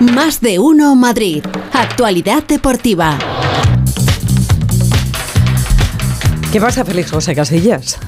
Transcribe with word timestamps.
Más 0.00 0.40
de 0.40 0.58
uno 0.58 0.96
Madrid. 0.96 1.44
Actualidad 1.74 2.42
deportiva. 2.44 3.18
¿Qué 6.50 6.58
pasa, 6.58 6.86
Félix 6.86 7.10
José 7.10 7.34
Casillas? 7.34 7.98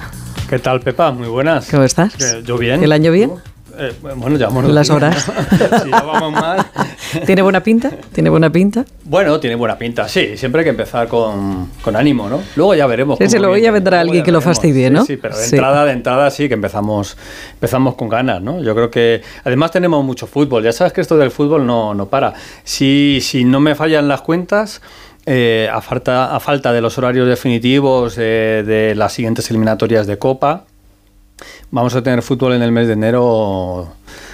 ¿Qué 0.49 0.59
tal, 0.59 0.81
Pepa? 0.81 1.13
Muy 1.13 1.29
buenas. 1.29 1.69
¿Cómo 1.71 1.83
estás? 1.83 2.15
Yo 2.45 2.57
bien. 2.57 2.83
¿El 2.83 2.93
año 2.93 3.13
bien? 3.13 3.33
Eh, 3.79 3.93
bueno, 4.17 4.37
ya 4.37 4.47
vamos. 4.49 4.67
¿Las 4.71 4.91
horas? 4.91 5.25
sí, 5.83 5.91
ya 5.91 6.03
vamos 6.03 6.33
mal. 6.33 6.65
¿Tiene 7.27 7.43
buena 7.43 7.63
pinta? 7.63 7.91
¿Tiene 8.13 8.29
buena 8.31 8.51
pinta? 8.51 8.85
Bueno, 9.05 9.39
tiene 9.41 9.57
buena 9.57 9.79
pinta, 9.79 10.09
sí. 10.09 10.37
Siempre 10.37 10.61
hay 10.61 10.65
que 10.65 10.71
empezar 10.71 11.09
con, 11.09 11.71
con 11.83 11.97
ánimo, 11.97 12.29
¿no? 12.29 12.41
Luego 12.57 12.75
ya 12.75 12.87
veremos. 12.87 13.19
Sí, 13.19 13.29
sí, 13.29 13.39
luego 13.39 13.55
viene, 13.55 13.65
ya 13.67 13.71
vendrá 13.73 13.97
luego 13.99 14.11
alguien 14.11 14.25
que 14.25 14.33
lo 14.33 14.41
fastidie, 14.41 14.89
Sí, 14.89 14.95
¿no? 14.95 15.05
Sí, 15.05 15.17
pero 15.17 15.37
de 15.37 15.45
Sí. 15.45 15.55
entrada, 15.57 15.85
de 15.85 15.93
entrada 15.93 16.31
sí 16.31 16.49
que 16.49 16.55
empezamos, 16.55 17.17
empezamos 17.55 17.95
con 17.95 18.09
ganas, 18.09 18.43
¿no? 18.43 18.63
Yo 18.63 18.75
creo 18.75 18.91
que 18.91 19.23
además 19.45 19.71
tenemos 19.71 20.05
mucho 20.05 20.27
fútbol. 20.27 20.63
Ya 20.63 20.73
sabes 20.73 20.93
que 20.93 21.01
esto 21.01 21.17
del 21.17 21.31
fútbol 21.31 21.67
no, 21.67 21.95
no 21.95 22.07
para. 22.07 22.35
Si, 22.65 23.21
si 23.23 23.45
no 23.45 23.61
me 23.61 23.75
fallan 23.75 24.07
las 24.09 24.21
cuentas. 24.23 24.81
eh, 25.25 25.69
a, 25.73 25.81
falta, 25.81 26.35
a 26.35 26.41
falta 26.41 26.73
de 26.73 26.81
los 26.81 26.99
horarios 26.99 27.29
definitivos 27.29 28.17
eh, 28.19 28.65
de 28.67 28.95
las 28.97 29.13
siguientes 29.13 29.49
eliminatorias 29.51 30.09
de 30.09 30.19
Copa, 30.19 30.65
vamos 31.73 31.97
a 31.97 32.03
tener 32.03 32.23
fútbol 32.23 32.53
en 32.53 32.63
el 32.63 32.71
mes 32.71 32.87
de 32.87 32.93
enero 32.93 33.89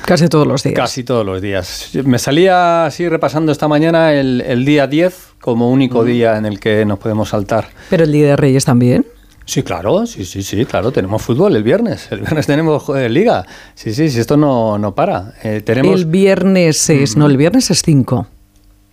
Casi 0.05 0.29
todos 0.29 0.47
los 0.47 0.63
días. 0.63 0.75
Casi 0.75 1.05
todos 1.05 1.25
los 1.25 1.41
días. 1.41 1.91
Me 2.05 2.19
salía 2.19 2.87
así 2.87 3.09
repasando 3.09 3.53
esta 3.53 3.69
mañana 3.69 4.13
el, 4.13 4.43
el 4.43 4.65
día 4.65 4.87
10 4.87 5.35
como 5.41 5.71
único 5.71 6.05
día 6.05 6.37
en 6.37 6.47
el 6.47 6.61
que 6.61 6.85
nos 6.85 6.99
podemos 6.99 7.31
saltar. 7.31 7.69
Pero 7.91 8.05
el 8.05 8.13
Día 8.13 8.29
de 8.29 8.37
Reyes 8.37 8.65
también. 8.65 9.07
Sí, 9.45 9.63
claro, 9.63 10.07
sí, 10.07 10.25
sí, 10.25 10.43
sí, 10.43 10.67
claro, 10.67 10.93
tenemos 10.93 11.23
fútbol 11.23 11.57
el 11.57 11.63
viernes. 11.63 12.09
El 12.11 12.21
viernes 12.21 12.47
tenemos 12.47 12.87
eh, 12.91 13.09
liga. 13.09 13.47
Sí, 13.75 13.95
sí, 13.95 14.11
sí, 14.11 14.21
esto 14.21 14.37
no, 14.37 14.79
no 14.79 14.95
para. 14.95 15.35
Eh, 15.43 15.63
tenemos... 15.65 15.95
El 15.95 16.07
viernes 16.07 16.91
es... 16.91 17.17
No, 17.17 17.27
el 17.27 17.37
viernes 17.37 17.71
es 17.71 17.83
5. 17.83 18.27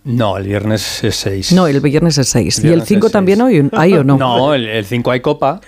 No, 0.06 0.36
el 0.36 0.44
viernes 0.44 1.02
es 1.02 1.16
6. 1.16 1.52
No, 1.52 1.66
el 1.66 1.80
viernes 1.80 2.16
es 2.16 2.28
6. 2.28 2.58
¿Y 2.58 2.60
el 2.60 2.66
viernes 2.68 2.88
5 2.88 3.06
es 3.08 3.12
también 3.12 3.38
seis. 3.40 3.64
hay, 3.72 3.92
hay 3.92 3.98
o 3.98 4.04
no? 4.04 4.16
No, 4.16 4.54
el 4.54 4.84
5 4.84 5.10
hay 5.10 5.18
copa. 5.20 5.60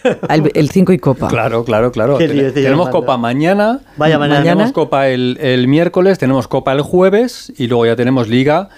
El 0.55 0.70
5 0.70 0.92
y 0.92 0.98
Copa. 0.98 1.27
Claro, 1.27 1.64
claro, 1.64 1.91
claro. 1.91 2.19
Ten- 2.19 2.39
estoy 2.39 2.62
tenemos 2.62 2.89
copa 2.91 3.17
mañana. 3.17 3.80
Vaya 3.97 4.17
mañana. 4.17 4.42
Tenemos 4.42 4.70
copa 4.70 5.08
el, 5.08 5.39
el 5.41 5.67
miércoles, 5.67 6.19
tenemos 6.19 6.47
copa 6.47 6.72
el 6.72 6.83
jueves 6.83 7.53
y 7.58 7.67
luego 7.67 7.86
ya 7.86 7.97
tenemos 7.97 8.28
liga 8.28 8.69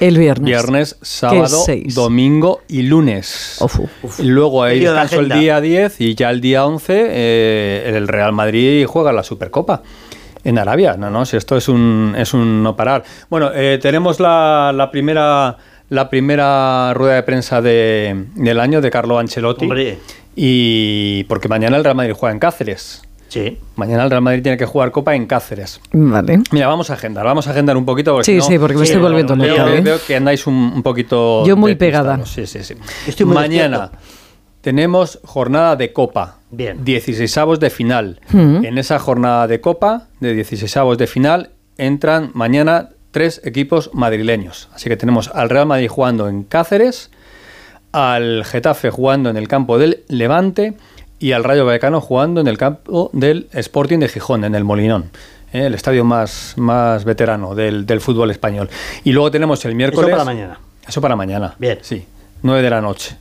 El 0.00 0.18
viernes. 0.18 0.44
Viernes, 0.44 0.96
sábado, 1.02 1.64
domingo 1.94 2.62
y 2.66 2.82
lunes. 2.82 3.58
Ofu. 3.60 3.88
Y 4.18 4.24
luego 4.24 4.64
hay 4.64 4.80
descanso 4.80 5.20
el 5.20 5.28
día 5.28 5.60
10 5.60 6.00
y 6.00 6.14
ya 6.16 6.30
el 6.30 6.40
día 6.40 6.66
11 6.66 7.06
eh, 7.10 7.92
el 7.96 8.08
Real 8.08 8.32
Madrid 8.32 8.84
juega 8.86 9.12
la 9.12 9.22
Supercopa. 9.22 9.82
En 10.44 10.58
Arabia, 10.58 10.96
no, 10.98 11.10
no, 11.10 11.24
si 11.26 11.36
esto 11.36 11.56
es 11.56 11.68
un, 11.68 12.14
es 12.16 12.32
un 12.34 12.62
no 12.62 12.74
parar. 12.76 13.04
Bueno, 13.28 13.50
eh, 13.54 13.78
tenemos 13.80 14.20
la, 14.20 14.72
la 14.74 14.90
primera 14.90 15.56
la 15.90 16.08
primera 16.08 16.94
rueda 16.94 17.16
de 17.16 17.22
prensa 17.24 17.60
de- 17.60 18.26
del 18.36 18.60
año 18.60 18.80
de 18.80 18.90
Carlo 18.92 19.18
Ancelotti. 19.18 19.64
Hombre. 19.64 19.98
Y 20.36 21.24
porque 21.24 21.48
mañana 21.48 21.76
el 21.76 21.82
Real 21.84 21.96
Madrid 21.96 22.14
juega 22.16 22.32
en 22.32 22.38
Cáceres. 22.38 23.02
Sí. 23.28 23.58
Mañana 23.76 24.04
el 24.04 24.10
Real 24.10 24.22
Madrid 24.22 24.42
tiene 24.42 24.56
que 24.56 24.66
jugar 24.66 24.90
Copa 24.92 25.14
en 25.16 25.26
Cáceres. 25.26 25.80
Vale. 25.92 26.40
Mira, 26.52 26.68
vamos 26.68 26.90
a 26.90 26.94
agendar, 26.94 27.24
vamos 27.24 27.46
a 27.48 27.50
agendar 27.50 27.76
un 27.76 27.84
poquito. 27.84 28.12
Porque 28.12 28.24
Sí, 28.24 28.36
no- 28.36 28.42
sí, 28.42 28.58
porque 28.58 28.76
me 28.76 28.86
Sí, 28.86 28.92
estoy 28.92 29.02
volviendo 29.02 29.34
no, 29.36 29.44
loca. 29.44 29.74
¿eh? 29.74 29.80
veo 29.80 29.98
que 30.06 30.16
andáis 30.16 30.46
un, 30.46 30.54
un 30.54 30.82
poquito. 30.82 31.44
Yo 31.44 31.56
muy 31.56 31.74
pegada. 31.74 32.24
Sí, 32.24 32.46
sí, 32.46 32.62
sí. 32.62 32.74
Estoy 33.06 33.26
muy 33.26 33.34
Mañana 33.34 33.78
despierto. 33.80 34.06
tenemos 34.60 35.18
jornada 35.24 35.76
de 35.76 35.92
Copa. 35.92 36.36
Bien. 36.50 36.84
16avos 36.84 37.58
de 37.58 37.70
final. 37.70 38.20
Mm. 38.32 38.64
En 38.64 38.78
esa 38.78 38.98
jornada 38.98 39.46
de 39.46 39.60
Copa, 39.60 40.08
de 40.20 40.34
16avos 40.36 40.96
de 40.96 41.06
final, 41.06 41.50
entran 41.78 42.30
mañana 42.34 42.90
tres 43.12 43.40
equipos 43.44 43.90
madrileños. 43.92 44.68
Así 44.74 44.88
que 44.88 44.96
tenemos 44.96 45.28
al 45.34 45.48
Real 45.50 45.66
Madrid 45.66 45.88
jugando 45.88 46.28
en 46.28 46.44
Cáceres, 46.44 47.10
al 47.92 48.44
Getafe 48.44 48.90
jugando 48.90 49.30
en 49.30 49.36
el 49.36 49.48
campo 49.48 49.78
del 49.78 50.04
Levante 50.08 50.74
y 51.18 51.32
al 51.32 51.44
Rayo 51.44 51.66
Vallecano 51.66 52.00
jugando 52.00 52.40
en 52.40 52.46
el 52.46 52.56
campo 52.56 53.10
del 53.12 53.48
Sporting 53.52 53.98
de 53.98 54.08
Gijón, 54.08 54.44
en 54.44 54.54
el 54.54 54.64
Molinón. 54.64 55.10
eh, 55.52 55.66
El 55.66 55.74
estadio 55.74 56.04
más, 56.04 56.54
más 56.56 57.04
veterano 57.04 57.54
del, 57.54 57.84
del 57.86 58.00
fútbol 58.00 58.30
español. 58.30 58.70
Y 59.04 59.12
luego 59.12 59.30
tenemos 59.30 59.64
el 59.64 59.74
miércoles. 59.74 60.10
para 60.10 60.24
mañana. 60.24 60.58
Eso 60.86 61.00
para 61.00 61.16
mañana. 61.16 61.54
Bien. 61.58 61.78
Sí. 61.82 62.04
9 62.42 62.62
de 62.62 62.70
la 62.70 62.80
noche. 62.80 63.16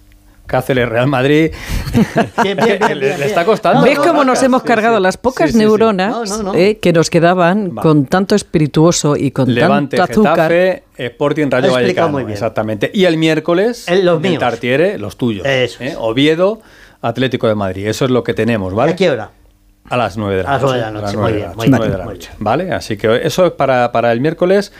Cáceres, 0.49 0.89
Real 0.89 1.07
Madrid. 1.07 1.51
Bien, 2.43 2.57
bien, 2.57 2.57
bien, 2.57 2.79
le, 2.79 2.85
bien, 2.87 2.99
le 2.99 3.05
bien. 3.17 3.21
está 3.21 3.45
costando. 3.45 3.83
¿Ves 3.83 3.99
cómo 3.99 4.23
no, 4.23 4.31
nos 4.31 4.41
hemos 4.43 4.63
sí. 4.63 4.67
cargado 4.67 4.99
las 4.99 5.15
pocas 5.17 5.47
Sí, 5.47 5.53
sí, 5.53 5.59
sí. 5.59 5.65
neuronas 5.65 6.11
No, 6.29 6.37
no, 6.37 6.43
no. 6.43 6.55
eh, 6.55 6.79
que 6.81 6.91
nos 6.91 7.09
quedaban 7.09 7.71
Va. 7.77 7.81
con 7.83 8.05
tanto 8.07 8.33
espirituoso 8.35 9.15
y 9.15 9.31
con 9.31 9.53
Levante, 9.53 9.97
tanto 9.97 10.11
azúcar? 10.21 10.51
Getafe, 10.51 10.83
Sporting, 10.97 11.47
Rayo 11.51 11.71
Vallecano. 11.71 12.09
muy 12.09 12.23
bien. 12.23 12.33
Exactamente. 12.33 12.89
Y 12.93 13.05
el 13.05 13.17
miércoles, 13.17 13.87
El- 13.87 14.05
los 14.05 14.17
en 14.19 14.25
el 14.25 14.31
míos. 14.31 14.39
Tartiere, 14.41 14.97
los 14.97 15.17
tuyos. 15.17 15.45
Eso 15.45 15.83
¿eh? 15.83 15.95
Oviedo, 15.97 16.61
Atlético 17.01 17.47
de 17.47 17.55
Madrid. 17.55 17.87
Eso 17.87 18.05
es 18.05 18.11
lo 18.11 18.23
que 18.23 18.33
tenemos, 18.33 18.73
¿vale? 18.73 18.93
¿A 18.93 18.95
qué 18.95 19.09
hora? 19.11 19.29
A 19.89 19.97
las 19.97 20.17
9 20.17 20.35
de 20.37 20.43
la 20.43 20.49
A 20.49 20.53
las 20.53 20.61
noche. 20.61 20.73
nueve 20.73 20.77
de 20.77 20.81
la 20.81 20.87
A 20.87 20.91
las 20.91 21.01
noche, 21.01 21.17
nueve 21.17 21.31
muy 21.31 21.31
de 21.31 21.37
bien, 21.37 21.49
la 21.49 21.55
muy 21.55 21.69
noche, 21.69 22.03
muy 22.03 22.13
noche, 22.13 22.29
bien. 22.29 22.43
¿Vale? 22.43 22.71
Así 22.73 22.97
que 22.97 23.21
eso 23.23 23.45
es 23.47 23.51
para, 23.53 23.91
para 23.91 24.11
el 24.11 24.21
miércoles, 24.21 24.71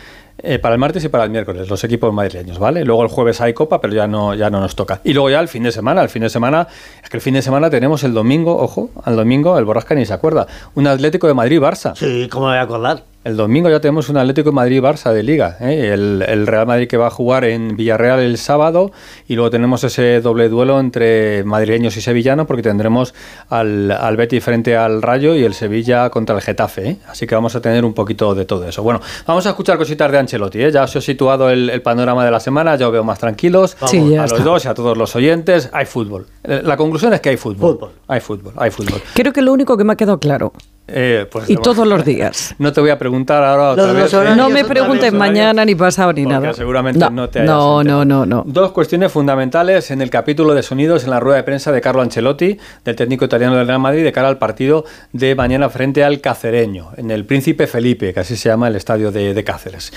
eh, 0.43 0.59
para 0.59 0.75
el 0.75 0.79
martes 0.79 1.03
y 1.03 1.09
para 1.09 1.23
el 1.23 1.29
miércoles, 1.29 1.69
los 1.69 1.83
equipos 1.83 2.13
madrileños, 2.13 2.59
¿vale? 2.59 2.85
Luego 2.85 3.03
el 3.03 3.09
jueves 3.09 3.41
hay 3.41 3.53
copa, 3.53 3.81
pero 3.81 3.93
ya 3.93 4.07
no, 4.07 4.33
ya 4.33 4.49
no 4.49 4.59
nos 4.59 4.75
toca. 4.75 5.01
Y 5.03 5.13
luego 5.13 5.29
ya 5.29 5.39
el 5.39 5.47
fin 5.47 5.63
de 5.63 5.71
semana, 5.71 6.01
el 6.01 6.09
fin 6.09 6.21
de 6.21 6.29
semana, 6.29 6.67
es 7.03 7.09
que 7.09 7.17
el 7.17 7.21
fin 7.21 7.33
de 7.33 7.41
semana 7.41 7.69
tenemos 7.69 8.03
el 8.03 8.13
domingo, 8.13 8.57
ojo, 8.57 8.89
al 9.03 9.15
domingo, 9.15 9.57
el 9.57 9.65
Borrasca 9.65 9.95
ni 9.95 10.05
se 10.05 10.13
acuerda, 10.13 10.47
un 10.75 10.87
Atlético 10.87 11.27
de 11.27 11.33
Madrid-Barça. 11.33 11.95
Sí, 11.95 12.27
¿cómo 12.29 12.47
me 12.47 12.53
voy 12.53 12.59
a 12.59 12.63
acordar? 12.63 13.08
El 13.25 13.35
domingo 13.35 13.69
ya 13.69 13.81
tenemos 13.81 14.07
un 14.07 14.15
Atlético 14.15 14.53
Madrid-Barça 14.53 15.11
de 15.11 15.23
Liga. 15.23 15.57
¿eh? 15.59 15.91
El, 15.93 16.23
el 16.25 16.47
Real 16.47 16.65
Madrid 16.65 16.87
que 16.87 16.95
va 16.95 17.07
a 17.07 17.09
jugar 17.09 17.43
en 17.43 17.75
Villarreal 17.75 18.21
el 18.21 18.37
sábado 18.37 18.91
y 19.27 19.35
luego 19.35 19.49
tenemos 19.49 19.83
ese 19.83 20.21
doble 20.21 20.47
duelo 20.47 20.79
entre 20.79 21.43
madrileños 21.43 21.97
y 21.97 22.01
sevillanos 22.01 22.47
porque 22.47 22.63
tendremos 22.63 23.13
al, 23.49 23.91
al 23.91 24.15
Betis 24.15 24.41
frente 24.41 24.77
al 24.77 25.01
Rayo 25.01 25.35
y 25.35 25.43
el 25.43 25.53
Sevilla 25.53 26.09
contra 26.09 26.33
el 26.35 26.41
Getafe. 26.41 26.89
¿eh? 26.91 26.97
Así 27.09 27.27
que 27.27 27.35
vamos 27.35 27.53
a 27.57 27.61
tener 27.61 27.83
un 27.83 27.93
poquito 27.93 28.33
de 28.33 28.45
todo 28.45 28.65
eso. 28.65 28.83
Bueno, 28.83 29.01
vamos 29.27 29.45
a 29.45 29.49
escuchar 29.49 29.77
cositas 29.77 30.09
de 30.09 30.17
Ancelotti. 30.17 30.61
¿eh? 30.63 30.71
Ya 30.71 30.83
os 30.83 30.95
he 30.95 31.01
situado 31.01 31.49
el, 31.49 31.69
el 31.69 31.81
panorama 31.81 32.23
de 32.23 32.31
la 32.31 32.39
semana, 32.39 32.77
ya 32.77 32.87
os 32.87 32.93
veo 32.93 33.03
más 33.03 33.19
tranquilos. 33.19 33.75
Sí, 33.87 34.15
a 34.15 34.21
los 34.21 34.31
está. 34.31 34.43
dos 34.45 34.63
y 34.63 34.67
a 34.69 34.73
todos 34.73 34.97
los 34.97 35.13
oyentes, 35.17 35.69
hay 35.73 35.85
fútbol. 35.85 36.25
La 36.43 36.77
conclusión 36.77 37.13
es 37.13 37.19
que 37.19 37.29
hay 37.29 37.37
fútbol. 37.37 37.73
Fútbol. 37.73 37.91
Hay 38.07 38.21
fútbol, 38.21 38.53
hay 38.55 38.71
fútbol. 38.71 39.01
Creo 39.13 39.33
que 39.33 39.41
lo 39.41 39.51
único 39.51 39.75
que 39.75 39.83
me 39.83 39.91
ha 39.91 39.95
quedado 39.97 40.19
claro, 40.19 40.53
Eh, 40.91 41.25
pues 41.31 41.49
y 41.49 41.55
todos 41.57 41.87
los 41.87 42.03
días. 42.05 42.55
No 42.59 42.73
te 42.73 42.81
voy 42.81 42.89
a 42.89 42.97
preguntar 42.99 43.43
ahora 43.43 43.71
otra 43.71 43.85
Los- 43.87 43.93
vez. 43.95 44.03
los 44.03 44.13
¿eh? 44.13 44.17
horarios 44.17 44.37
No 44.37 44.49
me 44.49 44.65
preguntes 44.65 45.13
mañana, 45.13 45.63
ni 45.65 45.75
pasado, 45.75 46.11
ni 46.13 46.25
nada. 46.25 46.53
seguramente 46.53 46.99
no, 47.11 47.29
te 47.29 47.39
hayas 47.39 47.49
no, 47.49 47.83
no, 47.83 48.03
no, 48.05 48.25
no. 48.25 48.43
Dos 48.45 48.71
cuestiones 48.71 49.11
fundamentales 49.11 49.91
en 49.91 50.01
el 50.01 50.09
capítulo 50.09 50.53
de 50.53 50.63
sonidos 50.63 51.03
en 51.03 51.09
la 51.11 51.19
rueda 51.19 51.37
de 51.37 51.43
prensa 51.43 51.71
de 51.71 51.81
Carlo 51.81 52.01
Ancelotti, 52.01 52.57
del 52.83 52.95
técnico 52.95 53.25
italiano 53.25 53.55
del 53.55 53.67
Real 53.67 53.79
Madrid, 53.79 54.03
de 54.03 54.11
cara 54.11 54.27
al 54.27 54.37
partido 54.37 54.85
de 55.13 55.35
mañana 55.35 55.69
frente 55.69 56.03
al 56.03 56.21
Cacereño, 56.21 56.89
en 56.97 57.11
el 57.11 57.25
Príncipe 57.25 57.67
Felipe, 57.67 58.13
que 58.13 58.19
así 58.19 58.35
se 58.35 58.49
llama 58.49 58.67
el 58.67 58.75
estadio 58.75 59.11
de, 59.11 59.33
de 59.33 59.43
Cáceres. 59.43 59.91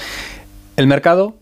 El 0.77 0.87
mercado 0.87 1.35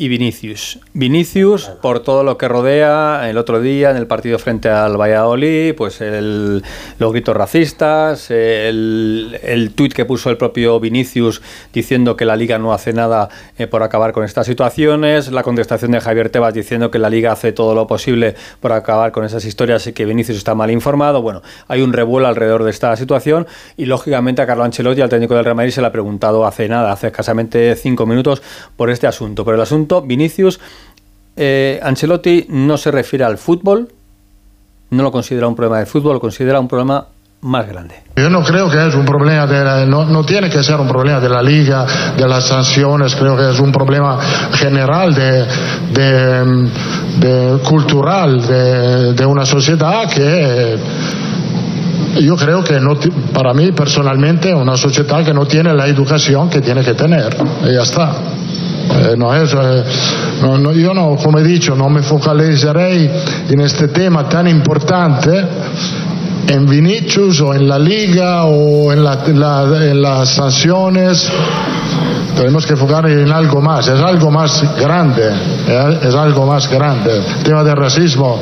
y 0.00 0.08
Vinicius. 0.08 0.78
Vinicius, 0.94 1.66
por 1.82 2.00
todo 2.00 2.24
lo 2.24 2.38
que 2.38 2.48
rodea, 2.48 3.28
el 3.28 3.36
otro 3.36 3.60
día 3.60 3.90
en 3.90 3.98
el 3.98 4.06
partido 4.06 4.38
frente 4.38 4.70
al 4.70 4.96
Valladolid, 4.98 5.74
pues 5.74 6.00
el- 6.00 6.62
los 6.98 7.12
gritos 7.12 7.36
racistas, 7.36 8.30
el, 8.30 9.38
el 9.42 9.72
tuit 9.74 9.92
que 9.92 10.06
puso 10.06 10.30
el 10.30 10.38
propio 10.38 10.80
Vinicius 10.80 11.42
diciendo 11.74 12.16
que 12.16 12.24
la 12.24 12.34
liga 12.36 12.58
no 12.58 12.72
hace 12.72 12.94
nada 12.94 13.28
eh, 13.58 13.66
por 13.66 13.82
acabar 13.82 14.12
con 14.12 14.24
estas 14.24 14.46
situaciones, 14.46 15.30
la 15.32 15.42
contestación 15.42 15.90
de 15.90 16.00
Javier 16.00 16.30
Tebas 16.30 16.54
diciendo 16.54 16.90
que 16.90 16.98
la 16.98 17.10
liga 17.10 17.32
hace 17.32 17.52
todo 17.52 17.74
lo 17.74 17.86
posible 17.86 18.36
por 18.60 18.72
acabar 18.72 19.12
con 19.12 19.26
esas 19.26 19.44
historias 19.44 19.86
y 19.86 19.92
que 19.92 20.06
Vinicius 20.06 20.38
está 20.38 20.54
mal 20.54 20.70
informado. 20.70 21.20
Bueno, 21.20 21.42
hay 21.68 21.82
un 21.82 21.92
revuelo 21.92 22.26
alrededor 22.26 22.64
de 22.64 22.70
esta 22.70 22.96
situación 22.96 23.46
y 23.76 23.84
lógicamente 23.84 24.40
a 24.40 24.46
Carlo 24.46 24.64
Ancelotti, 24.64 25.02
al 25.02 25.10
técnico 25.10 25.34
del 25.34 25.44
Real 25.44 25.56
Madrid, 25.56 25.72
se 25.72 25.82
le 25.82 25.88
ha 25.88 25.92
preguntado 25.92 26.46
hace 26.46 26.70
nada, 26.70 26.90
hace 26.90 27.08
escasamente 27.08 27.76
cinco 27.76 28.06
minutos, 28.06 28.40
por 28.76 28.88
este 28.88 29.06
asunto. 29.06 29.44
Pero 29.44 29.56
el 29.56 29.60
asunto, 29.60 29.89
Vinicius, 30.02 30.60
eh, 31.36 31.80
Ancelotti 31.82 32.46
no 32.50 32.76
se 32.76 32.90
refiere 32.90 33.24
al 33.24 33.38
fútbol, 33.38 33.88
no 34.90 35.02
lo 35.02 35.10
considera 35.12 35.46
un 35.48 35.54
problema 35.56 35.78
del 35.78 35.86
fútbol, 35.86 36.14
lo 36.14 36.20
considera 36.20 36.58
un 36.60 36.68
problema 36.68 37.06
más 37.42 37.66
grande. 37.66 37.94
Yo 38.16 38.28
no 38.28 38.42
creo 38.42 38.68
que 38.70 38.86
es 38.88 38.94
un 38.94 39.06
problema, 39.06 39.46
de 39.46 39.64
la- 39.64 39.86
no, 39.86 40.04
no 40.04 40.24
tiene 40.24 40.50
que 40.50 40.62
ser 40.62 40.78
un 40.78 40.88
problema 40.88 41.20
de 41.20 41.28
la 41.30 41.40
liga, 41.42 41.86
de 42.16 42.28
las 42.28 42.44
sanciones, 42.44 43.14
creo 43.16 43.34
que 43.36 43.50
es 43.50 43.58
un 43.60 43.72
problema 43.72 44.18
general 44.52 45.14
de, 45.14 45.46
de, 45.94 46.70
de 47.18 47.58
cultural 47.66 48.46
de, 48.46 49.14
de 49.14 49.24
una 49.26 49.46
sociedad 49.46 50.06
que 50.10 50.76
yo 52.20 52.36
creo 52.36 52.62
que 52.64 52.78
no 52.80 52.98
para 53.32 53.54
mí 53.54 53.70
personalmente 53.72 54.52
una 54.52 54.76
sociedad 54.76 55.24
que 55.24 55.32
no 55.32 55.46
tiene 55.46 55.72
la 55.72 55.86
educación 55.86 56.50
que 56.50 56.60
tiene 56.60 56.82
que 56.84 56.92
tener 56.94 57.34
y 57.64 57.72
ya 57.72 57.82
está. 57.82 58.12
Eh, 58.92 59.14
no 59.16 59.34
es, 59.34 59.52
eh, 59.54 59.84
no- 60.42 60.58
no- 60.58 60.72
yo 60.72 60.92
no, 60.94 61.16
como 61.16 61.38
he 61.38 61.44
dicho, 61.44 61.74
no 61.74 61.88
me 61.88 62.02
focalizaré 62.02 63.10
en 63.48 63.60
este 63.60 63.88
tema 63.88 64.28
tan 64.28 64.48
importante 64.48 65.30
en 66.48 66.66
Vinicius 66.66 67.40
o 67.40 67.54
en 67.54 67.68
la 67.68 67.78
liga 67.78 68.44
o 68.44 68.92
en, 68.92 69.04
la- 69.04 69.64
las 69.94 70.28
sanciones. 70.30 71.30
tenemos 72.36 72.64
que 72.64 72.72
enfocar 72.72 73.06
en 73.10 73.30
algo 73.30 73.60
más, 73.60 73.86
es 73.88 74.00
algo 74.00 74.30
más 74.30 74.64
grande, 74.80 75.30
es, 75.68 76.06
es 76.06 76.14
algo 76.14 76.46
más 76.46 76.70
grande. 76.70 77.18
El 77.18 77.42
tema 77.44 77.62
del 77.62 77.76
racismo 77.76 78.40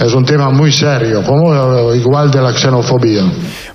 es 0.00 0.14
un 0.14 0.24
tema 0.24 0.50
muy 0.50 0.70
serio, 0.70 1.22
como 1.24 1.52
eh, 1.92 1.96
igual 1.96 2.30
de 2.30 2.40
la 2.40 2.52
xenofobia. 2.52 3.22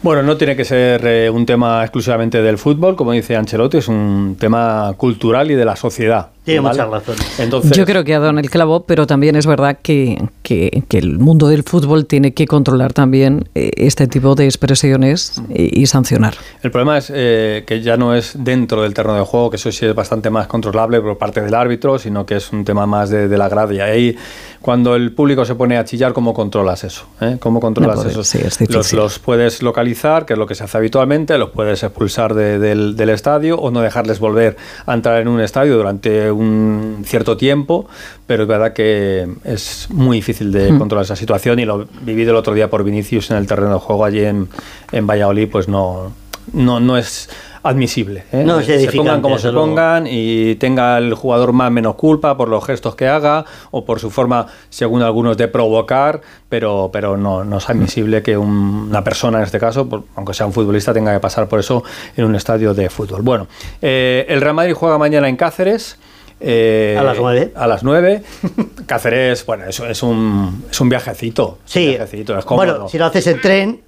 Bueno, 0.03 0.21
no 0.21 0.37
tiene 0.37 0.55
que 0.55 0.63
ser 0.63 1.05
eh, 1.07 1.29
un 1.29 1.45
tema 1.45 1.81
exclusivamente 1.81 2.41
del 2.41 2.57
fútbol, 2.57 2.95
como 2.95 3.13
dice 3.13 3.35
Ancelotti, 3.35 3.77
es 3.77 3.87
un 3.87 4.37
tema 4.39 4.93
cultural 4.95 5.49
y 5.49 5.55
de 5.55 5.65
la 5.65 5.75
sociedad. 5.75 6.29
Tiene 6.47 6.61
¿vale? 6.61 6.81
mucha 6.83 6.89
razón. 6.97 7.15
Entonces, 7.39 7.71
Yo 7.77 7.85
creo 7.85 8.03
que 8.03 8.15
ha 8.15 8.19
dado 8.19 8.31
en 8.31 8.39
el 8.39 8.49
clavo, 8.49 8.85
pero 8.85 9.05
también 9.05 9.35
es 9.35 9.45
verdad 9.45 9.77
que, 9.81 10.17
que- 10.43 10.83
que 10.87 10.97
el 10.97 11.19
mundo 11.19 11.47
del 11.49 11.63
fútbol 11.63 12.05
tiene 12.05 12.33
que 12.33 12.47
controlar 12.47 12.93
también 12.93 13.49
eh, 13.53 13.71
este 13.77 14.07
tipo 14.07 14.33
de 14.35 14.45
expresiones 14.45 15.41
y, 15.49 15.81
y 15.81 15.85
sancionar. 15.87 16.33
El 16.63 16.71
problema 16.71 16.97
es 16.97 17.11
eh, 17.13 17.63
que 17.67 17.81
ya 17.81 17.97
no 17.97 18.15
es 18.15 18.33
dentro 18.39 18.81
del 18.83 18.93
terreno 18.93 19.15
de 19.15 19.21
juego, 19.23 19.49
que 19.49 19.57
eso 19.57 19.71
sí 19.71 19.85
es 19.85 19.93
bastante 19.93 20.29
más 20.29 20.47
controlable 20.47 21.01
por 21.01 21.17
parte 21.17 21.41
del 21.41 21.53
árbitro, 21.53 21.99
sino 21.99 22.25
que 22.25 22.37
es 22.37 22.51
un 22.51 22.63
tema 22.65 22.85
más 22.85 23.09
de, 23.09 23.27
de 23.27 23.37
la 23.37 23.49
grada. 23.49 23.73
Y 23.73 23.79
ahí, 23.79 24.15
cuando 24.61 24.95
el 24.95 25.11
público 25.11 25.45
se 25.45 25.55
pone 25.55 25.77
a 25.77 25.85
chillar, 25.85 26.13
¿cómo 26.13 26.33
controlas 26.33 26.83
eso? 26.83 27.05
eh? 27.21 27.37
¿Cómo 27.39 27.59
controlas 27.59 27.97
No 27.97 28.01
puede- 28.03 28.11
eso? 28.11 28.23
sí, 28.23 28.39
es 28.43 28.69
los, 28.69 28.93
los 28.93 29.19
puedes 29.19 29.61
localizar, 29.61 30.25
que 30.25 30.33
es 30.33 30.39
lo 30.39 30.45
que 30.47 30.55
se 30.55 30.63
hace 30.63 30.77
habitualmente, 30.77 31.37
los 31.37 31.49
puedes 31.51 31.83
expulsar 31.83 32.33
de- 32.33 32.59
del, 32.59 32.95
del 32.95 33.09
estadio 33.09 33.57
o 33.59 33.71
no 33.71 33.81
dejarles 33.81 34.19
volver 34.19 34.57
a 34.85 34.93
entrar 34.93 35.21
en 35.21 35.27
un 35.27 35.41
estadio 35.41 35.75
durante 35.77 36.31
un 36.37 37.03
cierto 37.05 37.35
tiempo, 37.37 37.87
pero 38.25 38.43
es 38.43 38.49
verdad 38.49 38.73
que 38.73 39.27
es 39.43 39.87
muy 39.91 40.17
difícil 40.17 40.51
de 40.51 40.71
Hmm. 40.71 40.79
controlar 40.79 41.03
esa 41.05 41.15
situación 41.15 41.59
y 41.59 41.65
lo 41.65 41.87
viví 42.01 42.23
el 42.23 42.35
otro 42.35 42.53
día 42.53 42.69
por 42.69 42.83
Vinicius 42.83 43.31
en 43.31 43.37
el 43.37 43.47
terreno 43.47 43.73
de 43.73 43.79
juego 43.79 44.05
allí 44.05 44.23
en, 44.23 44.47
en 44.91 45.07
Valladolid, 45.07 45.49
pues 45.51 45.67
no, 45.67 46.11
no, 46.53 46.79
no 46.79 46.97
es 46.97 47.29
admisible. 47.63 48.23
¿eh? 48.31 48.43
No 48.45 48.59
es 48.61 48.65
se 48.67 48.89
pongan 48.93 49.21
como 49.21 49.37
se 49.37 49.47
desde 49.47 49.51
luego. 49.53 49.67
pongan 49.67 50.07
y 50.09 50.55
tenga 50.55 50.97
el 50.99 51.13
jugador 51.15 51.51
más 51.51 51.69
menos 51.69 51.95
culpa 51.95 52.37
por 52.37 52.47
los 52.47 52.63
gestos 52.63 52.95
que 52.95 53.07
haga 53.09 53.43
o 53.71 53.83
por 53.83 53.99
su 53.99 54.09
forma, 54.09 54.47
según 54.69 55.01
algunos, 55.01 55.35
de 55.35 55.49
provocar, 55.49 56.21
pero, 56.47 56.89
pero 56.93 57.17
no, 57.17 57.43
no 57.43 57.57
es 57.57 57.69
admisible 57.69 58.21
que 58.21 58.37
un- 58.37 58.87
una 58.89 59.03
persona, 59.03 59.39
en 59.39 59.43
este 59.43 59.59
caso, 59.59 59.89
por- 59.89 60.03
aunque 60.15 60.33
sea 60.33 60.45
un 60.45 60.53
futbolista, 60.53 60.93
tenga 60.93 61.13
que 61.13 61.19
pasar 61.19 61.49
por 61.49 61.59
eso 61.59 61.83
en 62.15 62.23
un 62.23 62.35
estadio 62.35 62.73
de 62.73 62.89
fútbol. 62.89 63.21
Bueno, 63.21 63.47
eh, 63.81 64.25
el 64.29 64.39
Real 64.39 64.53
Madrid 64.55 64.73
juega 64.73 64.97
mañana 64.97 65.27
en 65.27 65.35
Cáceres. 65.35 65.97
Eh, 66.39 66.95
A 66.99 67.03
las 67.03 67.17
nueve. 67.17 67.51
A 67.55 67.67
las 67.67 67.83
9. 67.83 68.23
Cáceres, 68.85 69.45
bueno, 69.45 69.65
eso 69.65 69.85
es 69.87 70.01
un, 70.03 70.65
es 70.69 70.79
un 70.81 70.89
viajecito. 70.89 71.59
es 71.65 71.75
un 71.75 71.81
Sí. 71.81 71.87
viajecito, 71.89 72.37
es 72.37 72.45
cómodo. 72.45 72.65
Bueno, 72.67 72.89
si 72.89 72.97
lo 72.97 73.05
haces 73.05 73.27
en 73.27 73.41
tren, 73.41 73.81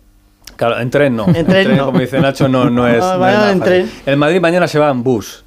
Claro, 0.56 0.78
en 0.80 0.90
tren 0.90 1.16
no. 1.16 1.26
En 1.34 1.46
tren 1.46 1.78
no. 1.78 1.86
como 1.86 2.00
dice 2.00 2.20
Nacho, 2.20 2.48
no, 2.50 2.70
no 2.70 2.88
es. 2.90 2.98
No 3.00 3.14
es 3.14 3.20
nada 3.20 3.52
en 3.52 3.60
fácil. 3.60 3.74
tren. 3.86 3.92
El 4.06 4.18
Madrid 4.18 4.42
mañana 4.42 4.68
se 4.68 4.78
va 4.80 4.90
en 4.90 5.04
bus. 5.04 5.44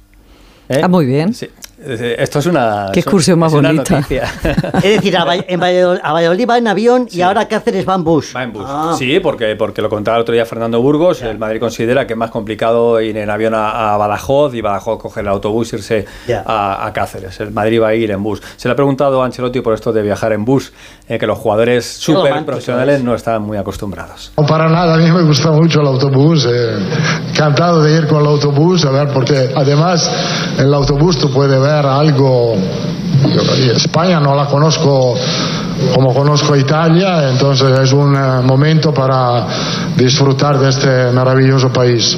¿eh? 0.69 0.81
Ah, 0.83 0.87
muy 0.87 1.05
bien. 1.05 1.33
Sí. 1.33 1.49
Esto 1.85 2.39
es 2.39 2.45
una. 2.45 2.87
Qué 2.93 2.99
excursión 3.01 3.39
más 3.39 3.51
bonita. 3.51 3.99
es 4.09 4.83
decir, 4.83 5.17
a, 5.17 5.25
en 5.35 5.59
Valladolid, 5.59 5.99
a 6.03 6.13
Valladolid 6.13 6.49
va 6.49 6.57
en 6.57 6.67
avión 6.67 7.07
y 7.11 7.21
ahora 7.21 7.47
Cáceres 7.47 7.87
va 7.87 7.95
en 7.95 8.03
bus. 8.03 8.33
Va 8.35 8.43
en 8.43 8.53
bus. 8.53 8.63
Ah. 8.67 8.95
Sí, 8.97 9.19
porque, 9.19 9.55
porque 9.57 9.81
lo 9.81 9.89
contaba 9.89 10.17
el 10.17 10.21
otro 10.21 10.33
día 10.33 10.45
Fernando 10.45 10.81
Burgos. 10.81 11.21
El 11.21 11.37
Madrid 11.37 11.59
considera 11.59 12.07
que 12.07 12.13
es 12.13 12.17
más 12.19 12.31
complicado 12.31 13.01
ir 13.01 13.17
en 13.17 13.29
avión 13.29 13.53
a, 13.53 13.93
a 13.93 13.97
Badajoz 13.97 14.53
y 14.55 14.61
Badajoz 14.61 14.99
coger 15.01 15.23
el 15.23 15.29
autobús 15.29 15.73
e 15.73 15.75
irse 15.77 16.05
Ya. 16.27 16.43
a, 16.45 16.85
a 16.87 16.93
Cáceres. 16.93 17.39
El 17.41 17.51
Madrid 17.51 17.81
va 17.81 17.89
a 17.89 17.93
ir 17.95 18.11
en 18.11 18.23
bus. 18.23 18.41
Se 18.55 18.67
le 18.67 18.73
ha 18.73 18.75
preguntado 18.75 19.21
a 19.21 19.25
Ancelotti 19.25 19.61
por 19.61 19.73
esto 19.73 19.91
de 19.91 20.01
viajar 20.01 20.31
en 20.33 20.45
bus, 20.45 20.71
eh, 21.09 21.17
que 21.19 21.27
los 21.27 21.37
jugadores 21.37 21.85
súper 21.85 22.45
profesionales 22.45 22.99
es. 22.99 23.03
no 23.03 23.13
están 23.15 23.41
muy 23.41 23.57
acostumbrados. 23.57 24.31
No 24.37 24.45
para 24.45 24.69
nada, 24.69 24.93
a 24.95 24.97
mí 24.97 25.11
me 25.11 25.23
gusta 25.23 25.51
mucho 25.51 25.81
el 25.81 25.87
autobús, 25.87 26.45
eh, 26.49 26.77
encantado 27.29 27.83
de 27.83 27.97
ir 27.97 28.07
con 28.07 28.21
el 28.21 28.27
autobús, 28.27 28.85
a 28.85 28.91
ver, 28.91 29.09
porque 29.13 29.49
además 29.55 30.09
en 30.57 30.65
el 30.65 30.73
autobús 30.73 31.17
tú 31.19 31.31
puedes 31.31 31.59
ver 31.59 31.72
algo, 31.79 32.55
España 33.75 34.19
no 34.19 34.35
la 34.35 34.45
conozco 34.45 35.15
como 35.93 36.13
conozco 36.13 36.55
Italia, 36.55 37.29
entonces 37.29 37.77
es 37.79 37.91
un 37.93 38.15
eh, 38.15 38.41
momento 38.43 38.93
para 38.93 39.45
disfrutar 39.95 40.59
de 40.59 40.69
este 40.69 41.11
maravilloso 41.11 41.71
país. 41.71 42.17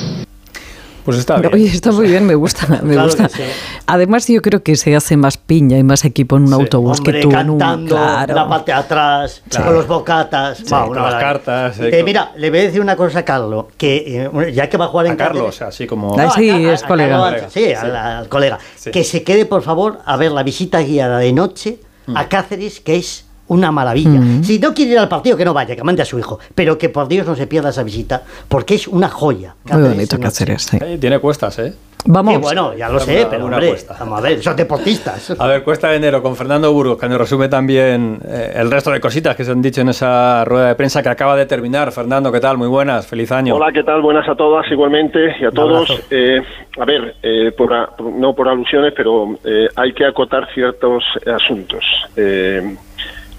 Pues 1.06 1.20
está 1.20 1.38
bien. 1.38 1.54
Oye, 1.54 1.68
está 1.68 1.92
muy 1.92 2.08
bien, 2.08 2.26
me 2.26 2.34
gusta, 2.36 2.66
me 2.84 2.94
Claro 2.94 3.04
gusta. 3.08 3.30
sí. 3.30 3.44
Además, 3.86 4.28
yo 4.28 4.42
creo 4.42 4.64
que 4.64 4.76
se 4.76 4.96
hace 4.96 5.16
más 5.18 5.38
piña 5.38 5.78
y 5.78 5.84
más 5.84 6.04
equipo 6.04 6.36
en 6.38 6.44
un 6.44 6.48
Sí. 6.50 6.54
autobús 6.56 6.98
Hombre, 6.98 7.14
que 7.14 7.22
tú 7.22 7.30
cantando, 7.30 7.96
claro. 7.96 8.34
la 8.36 8.50
parte 8.50 8.72
de 8.72 8.78
atrás, 8.78 9.42
Claro. 9.50 9.66
con 9.68 9.76
los 9.76 9.88
bocatas. 9.88 10.58
Sí, 10.58 10.66
Va, 10.74 10.88
con 10.88 10.96
las 10.96 11.14
cartas, 11.16 11.80
eh, 11.80 12.00
Eh, 12.00 12.04
mira, 12.04 12.32
le 12.36 12.50
voy 12.50 12.60
a 12.60 12.64
decir 12.64 12.82
una 12.82 12.96
cosa 12.96 13.20
a 13.20 13.24
Carlos, 13.24 13.66
que 13.78 14.24
eh, 14.26 14.52
ya 14.54 14.68
que 14.68 14.78
va 14.78 14.86
a 14.86 14.88
jugar 14.88 15.06
en 15.06 15.12
A 15.14 15.18
Carlos, 15.18 15.56
Cáceres- 15.60 15.68
así 15.68 15.86
como. 15.88 16.20
Ah, 16.20 16.32
sí, 16.36 16.50
a- 16.50 16.56
a- 16.56 16.74
es 16.74 16.84
a 16.84 16.88
colega. 16.88 17.20
Carlos 17.22 17.54
Sí, 17.54 17.72
al, 17.74 17.96
al 17.96 18.28
colega. 18.28 18.58
Sí. 18.76 18.90
Que 18.92 19.04
se 19.04 19.22
quede, 19.24 19.46
por 19.46 19.62
favor, 19.62 20.00
a 20.06 20.18
ver 20.18 20.32
la 20.32 20.42
visita 20.42 20.82
guiada 20.82 21.20
de 21.20 21.32
noche 21.34 21.80
Mm. 22.08 22.18
a 22.18 22.28
Cáceres, 22.28 22.80
que 22.80 22.96
es 22.96 23.25
una 23.48 23.72
maravilla. 23.72 24.20
Si 24.44 24.60
no 24.60 24.74
quiere 24.74 24.92
ir 24.92 25.00
al 25.00 25.08
partido, 25.10 25.38
que 25.38 25.46
no 25.46 25.54
vaya, 25.54 25.76
que 25.76 25.84
mande 25.84 26.02
a 26.02 26.06
su 26.06 26.18
hijo. 26.20 26.40
Pero 26.54 26.78
que 26.78 26.90
por 26.90 27.08
Dios 27.08 27.28
no 27.28 27.36
se 27.36 27.48
pierda 27.48 27.70
esa 27.70 27.84
visita, 27.84 28.24
porque 28.48 28.76
es 28.76 28.88
una 28.88 29.10
joya. 29.10 29.56
Muy 29.64 29.72
Cáceres 29.72 30.10
bonito 30.10 30.28
hacer 30.28 30.60
sí. 30.60 30.78
Eh, 30.82 30.98
Tiene 31.00 31.20
cuestas, 31.20 31.60
¿eh? 31.60 31.74
Vamos. 32.08 32.36
Sí, 32.36 32.40
bueno, 32.40 32.76
ya 32.76 32.88
lo 32.88 33.00
sé, 33.00 33.26
pero 33.28 33.38
alguna 33.38 33.56
hombre, 33.56 33.70
apuesta. 33.70 33.96
vamos 34.00 34.20
a 34.20 34.22
ver, 34.22 34.44
son 34.44 34.56
deportistas. 34.56 35.32
A 35.40 35.48
ver, 35.48 35.64
cuesta 35.64 35.88
de 35.90 35.96
enero 35.96 36.22
con 36.22 36.36
Fernando 36.36 36.72
Burgos, 36.72 37.00
que 37.00 37.10
nos 37.10 37.18
resume 37.18 37.48
también 37.50 38.20
eh, 38.28 38.54
el 38.58 38.70
resto 38.70 38.92
de 38.92 39.00
cositas 39.00 39.36
que 39.36 39.44
se 39.44 39.50
han 39.50 39.60
dicho 39.60 39.82
en 39.82 39.90
esa 39.90 40.46
rueda 40.46 40.68
de 40.68 40.76
prensa 40.76 41.02
que 41.02 41.10
acaba 41.10 41.36
de 41.36 41.48
terminar. 41.48 41.92
Fernando, 41.92 42.32
¿qué 42.32 42.40
tal? 42.40 42.60
Muy 42.60 42.68
buenas, 42.68 43.08
feliz 43.08 43.32
año. 43.32 43.56
Hola, 43.56 43.72
¿qué 43.72 43.82
tal? 43.84 44.04
Buenas 44.04 44.30
a 44.30 44.36
todas 44.36 44.70
igualmente 44.72 45.18
y 45.42 45.46
a 45.46 45.52
todos. 45.52 46.00
Eh, 46.12 46.44
a 46.80 46.86
ver, 46.86 47.16
eh, 47.24 47.52
por 47.58 47.74
a- 47.74 47.90
no 48.14 48.36
por 48.36 48.50
alusiones, 48.50 48.94
pero 48.96 49.40
eh, 49.44 49.68
hay 49.76 49.92
que 49.94 50.06
acotar 50.06 50.48
ciertos 50.54 51.04
asuntos. 51.26 51.84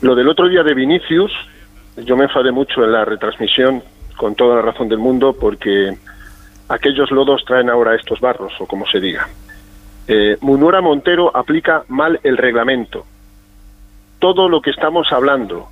Lo 0.07 0.15
del 0.15 0.29
otro 0.29 0.49
día 0.49 0.63
de 0.63 0.73
Vinicius, 0.73 1.33
yo 1.97 2.17
me 2.17 2.27
enfadé 2.27 2.53
mucho 2.53 2.85
en 2.85 2.93
la 2.93 3.05
retransmisión, 3.05 3.83
con 4.17 4.37
toda 4.37 4.55
la 4.55 4.63
razón 4.63 4.89
del 4.89 5.01
mundo, 5.01 5.35
porque 5.35 5.99
aquellos 6.69 7.11
lodos 7.11 7.45
traen 7.45 7.69
ahora 7.69 7.97
estos 7.97 8.21
barros, 8.21 8.53
o 8.61 8.67
como 8.67 8.87
se 8.87 9.01
diga. 9.01 9.27
Eh, 10.07 10.39
Munura 10.43 10.81
Montero 10.81 11.37
aplica 11.37 11.83
mal 11.89 12.21
el 12.23 12.37
reglamento. 12.37 13.05
Todo 14.21 14.49
lo 14.49 14.61
que 14.61 14.71
estamos 14.71 15.11
hablando 15.11 15.67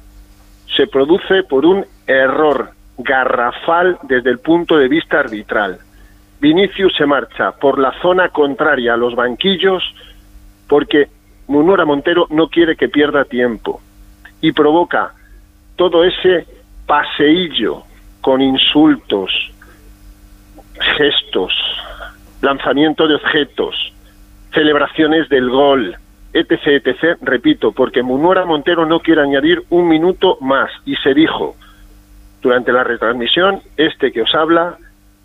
se 0.67 0.89
produce 0.89 1.45
por 1.45 1.65
un 1.65 1.87
error 2.05 2.71
garrafal 2.99 3.99
desde 4.03 4.31
el 4.31 4.41
punto 4.41 4.77
de 4.77 4.89
vista 4.89 5.21
arbitral. 5.21 5.79
Vinicius 6.41 6.93
se 6.97 7.07
marcha 7.07 7.53
por 7.53 7.79
la 7.79 7.93
zona 8.03 8.31
contraria 8.31 8.95
a 8.95 8.97
los 8.97 9.15
banquillos 9.15 9.85
porque 10.67 11.07
Munura 11.47 11.85
Montero 11.85 12.27
no 12.31 12.49
quiere 12.49 12.75
que 12.75 12.89
pierda 12.89 13.25
tiempo 13.27 13.81
y 14.45 14.53
provoca 14.53 15.15
todo 15.75 16.05
ese 16.05 16.47
paseillo 16.85 17.83
con 18.21 18.43
insultos, 18.43 19.31
gestos, 20.99 21.55
lanzamiento 22.43 23.09
de 23.09 23.15
objetos, 23.15 23.75
celebraciones 24.53 25.31
del 25.31 25.49
gol, 25.49 25.97
etc, 26.35 27.17
repito, 27.23 27.73
porque 27.73 28.03
Munura 28.03 28.45
Montero 28.45 28.85
no 28.85 29.01
quiere 29.01 29.23
añadir 29.23 29.63
un 29.71 29.89
minuto 29.89 30.37
más 30.43 30.71
y 30.85 30.95
se 30.97 31.15
dijo 31.15 31.57
durante 32.43 32.71
la 32.71 32.85
retransmisión, 32.85 33.63
este 33.79 34.13
que 34.13 34.21
os 34.21 34.35
habla, 34.35 34.77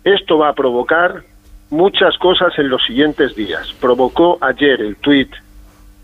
esto 0.02 0.38
va 0.38 0.48
a 0.48 0.54
provocar 0.54 1.24
muchas 1.68 2.16
cosas 2.16 2.58
en 2.58 2.70
los 2.70 2.82
siguientes 2.86 3.36
días. 3.36 3.70
Provocó 3.82 4.38
ayer 4.40 4.80
el 4.80 4.96
tuit 4.96 5.30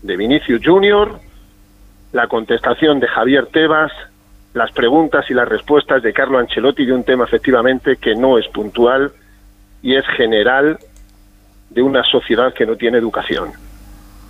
de 0.03 0.15
Vinicius 0.15 0.61
Junior, 0.63 1.19
la 2.17 2.27
contestación 2.27 2.99
de 2.99 3.07
Javier 3.07 3.45
Tebas, 3.45 3.91
las 4.55 4.71
preguntas 4.71 5.29
y 5.29 5.35
las 5.35 5.47
respuestas 5.47 6.01
de 6.01 6.13
Carlo 6.13 6.39
Ancelotti 6.39 6.83
de 6.83 6.91
un 6.91 7.03
tema 7.03 7.25
efectivamente 7.25 7.97
que 7.97 8.15
no 8.15 8.39
es 8.39 8.47
puntual 8.47 9.11
y 9.83 9.93
es 9.93 10.03
general 10.17 10.79
de 11.69 11.81
una 11.83 12.03
sociedad 12.03 12.55
que 12.55 12.65
no 12.65 12.75
tiene 12.75 12.97
educación. 12.97 13.51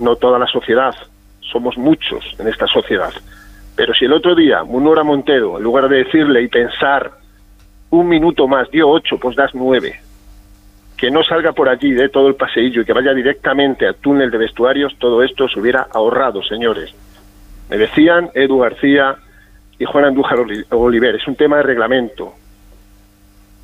No 0.02 0.18
toda 0.18 0.38
la 0.38 0.48
sociedad, 0.48 0.94
somos 1.40 1.78
muchos 1.78 2.26
en 2.38 2.50
esta 2.50 2.68
sociedad. 2.68 3.14
Pero 3.78 3.94
si 3.94 4.04
el 4.04 4.12
otro 4.12 4.36
día 4.36 4.66
Munora 4.66 5.04
Montero, 5.06 5.56
en 5.56 5.64
lugar 5.64 5.88
de 5.88 6.04
decirle 6.04 6.42
y 6.42 6.50
pensar 6.50 7.10
un 7.92 8.10
minuto 8.10 8.50
más, 8.50 8.70
dio 8.70 8.90
ocho, 8.90 9.18
pues 9.18 9.38
das 9.38 9.56
nueve. 9.56 9.98
Que 10.98 11.10
no 11.10 11.24
salga 11.24 11.54
por 11.54 11.70
allí 11.70 11.94
de 11.94 12.10
todo 12.10 12.28
el 12.28 12.36
paseillo 12.36 12.82
y 12.82 12.86
que 12.86 12.92
vaya 12.92 13.14
directamente 13.14 13.88
al 13.88 13.96
túnel 13.96 14.30
de 14.30 14.40
vestuarios, 14.40 14.94
todo 15.00 15.24
esto 15.24 15.48
se 15.48 15.58
hubiera 15.58 15.88
ahorrado, 15.94 16.44
señores. 16.44 16.94
Me 17.70 17.78
decían 17.78 18.30
Edu 18.34 18.60
García 18.60 19.16
y 19.80 19.86
Juan 19.86 20.06
Andújar 20.06 20.40
Oli- 20.40 20.66
Oliver, 20.72 21.16
es 21.16 21.28
un 21.28 21.36
tema 21.36 21.58
de 21.58 21.64
reglamento. 21.64 22.34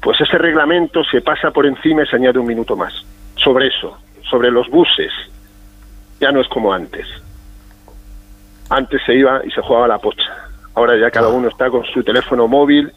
Pues 0.01 0.19
ese 0.21 0.37
reglamento 0.37 1.03
se 1.05 1.21
pasa 1.21 1.51
por 1.51 1.65
encima 1.65 2.03
y 2.03 2.07
se 2.07 2.15
añade 2.17 2.37
un 2.39 2.45
minuto 2.47 2.75
más. 2.75 2.93
Sobre 3.35 3.67
eso, 3.67 3.97
sobre 4.29 4.51
los 4.51 4.69
buses, 4.69 5.11
ya 6.19 6.31
no 6.31 6.41
es 6.41 6.47
como 6.49 6.73
antes. 6.73 7.07
Antes 8.69 9.01
se 9.05 9.15
iba 9.15 9.41
y 9.45 9.51
se 9.51 9.61
jugaba 9.61 9.87
la 9.87 9.97
pocha. 9.99 10.31
Ahora 10.75 10.97
ya 10.97 11.11
cada 11.11 11.29
uno 11.29 11.47
está 11.47 11.69
con 11.69 11.85
su 11.85 12.03
teléfono 12.03 12.47
móvil 12.47 12.91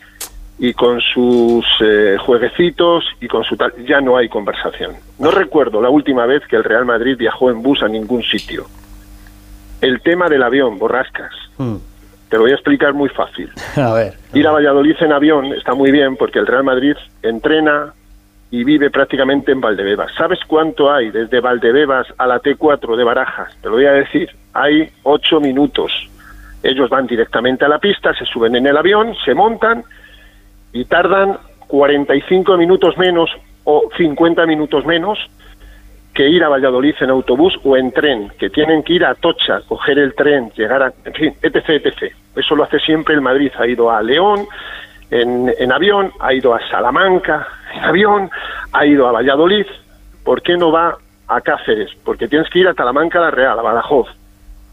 y 0.58 0.72
con 0.72 1.00
sus 1.00 1.64
eh, 1.80 2.16
jueguecitos 2.18 3.04
y 3.20 3.28
con 3.28 3.44
su 3.44 3.56
tal, 3.56 3.72
ya 3.86 4.00
no 4.00 4.16
hay 4.16 4.28
conversación. 4.28 4.92
No 5.18 5.30
recuerdo 5.30 5.82
la 5.82 5.90
última 5.90 6.24
vez 6.26 6.42
que 6.48 6.56
el 6.56 6.64
Real 6.64 6.86
Madrid 6.86 7.16
viajó 7.18 7.50
en 7.50 7.62
bus 7.62 7.82
a 7.82 7.88
ningún 7.88 8.22
sitio. 8.22 8.64
El 9.80 10.00
tema 10.00 10.28
del 10.28 10.42
avión, 10.42 10.78
borrascas. 10.78 11.32
Mm. 11.58 11.76
Te 12.28 12.36
lo 12.36 12.42
voy 12.42 12.52
a 12.52 12.54
explicar 12.54 12.94
muy 12.94 13.08
fácil. 13.08 13.50
A 13.76 13.92
ver. 13.92 14.14
Ir 14.34 14.46
a 14.46 14.52
Valladolid 14.52 14.96
en 15.00 15.12
avión 15.12 15.46
está 15.52 15.74
muy 15.74 15.90
bien 15.90 16.16
porque 16.16 16.38
el 16.38 16.46
Real 16.46 16.64
Madrid 16.64 16.96
entrena 17.22 17.92
y 18.50 18.64
vive 18.64 18.90
prácticamente 18.90 19.52
en 19.52 19.60
Valdebebas. 19.60 20.12
¿Sabes 20.16 20.38
cuánto 20.46 20.92
hay 20.92 21.10
desde 21.10 21.40
Valdebebas 21.40 22.06
a 22.18 22.26
la 22.26 22.40
T4 22.40 22.96
de 22.96 23.04
Barajas? 23.04 23.54
Te 23.60 23.68
lo 23.68 23.74
voy 23.74 23.86
a 23.86 23.92
decir. 23.92 24.30
Hay 24.54 24.88
ocho 25.02 25.40
minutos. 25.40 25.92
Ellos 26.62 26.88
van 26.88 27.06
directamente 27.06 27.64
a 27.64 27.68
la 27.68 27.78
pista, 27.78 28.14
se 28.14 28.24
suben 28.24 28.56
en 28.56 28.66
el 28.66 28.76
avión, 28.76 29.14
se 29.24 29.34
montan 29.34 29.84
y 30.72 30.84
tardan 30.84 31.38
45 31.66 32.56
minutos 32.56 32.96
menos 32.96 33.30
o 33.64 33.88
50 33.96 34.46
minutos 34.46 34.86
menos 34.86 35.18
que 36.16 36.26
ir 36.26 36.42
a 36.42 36.48
Valladolid 36.48 36.94
en 37.00 37.10
autobús 37.10 37.52
o 37.62 37.76
en 37.76 37.92
tren, 37.92 38.32
que 38.38 38.48
tienen 38.48 38.82
que 38.82 38.94
ir 38.94 39.04
a 39.04 39.14
Tocha, 39.14 39.60
coger 39.68 39.98
el 39.98 40.14
tren, 40.14 40.50
llegar 40.56 40.82
a, 40.82 40.92
en 41.04 41.12
fin, 41.12 41.34
etc, 41.42 41.68
etc. 41.68 42.14
Eso 42.34 42.56
lo 42.56 42.64
hace 42.64 42.78
siempre 42.80 43.14
el 43.14 43.20
Madrid. 43.20 43.52
Ha 43.58 43.66
ido 43.66 43.90
a 43.90 44.02
León 44.02 44.46
en, 45.10 45.52
en 45.58 45.72
avión, 45.72 46.10
ha 46.18 46.32
ido 46.32 46.54
a 46.54 46.68
Salamanca 46.70 47.46
en 47.74 47.84
avión, 47.84 48.30
ha 48.72 48.86
ido 48.86 49.06
a 49.06 49.12
Valladolid. 49.12 49.66
¿Por 50.24 50.40
qué 50.40 50.56
no 50.56 50.72
va 50.72 50.96
a 51.28 51.40
Cáceres? 51.42 51.90
Porque 52.02 52.28
tienes 52.28 52.48
que 52.48 52.60
ir 52.60 52.68
a 52.68 52.72
Talamanca 52.74 53.20
la 53.20 53.30
Real, 53.30 53.58
a 53.58 53.62
Badajoz, 53.62 54.08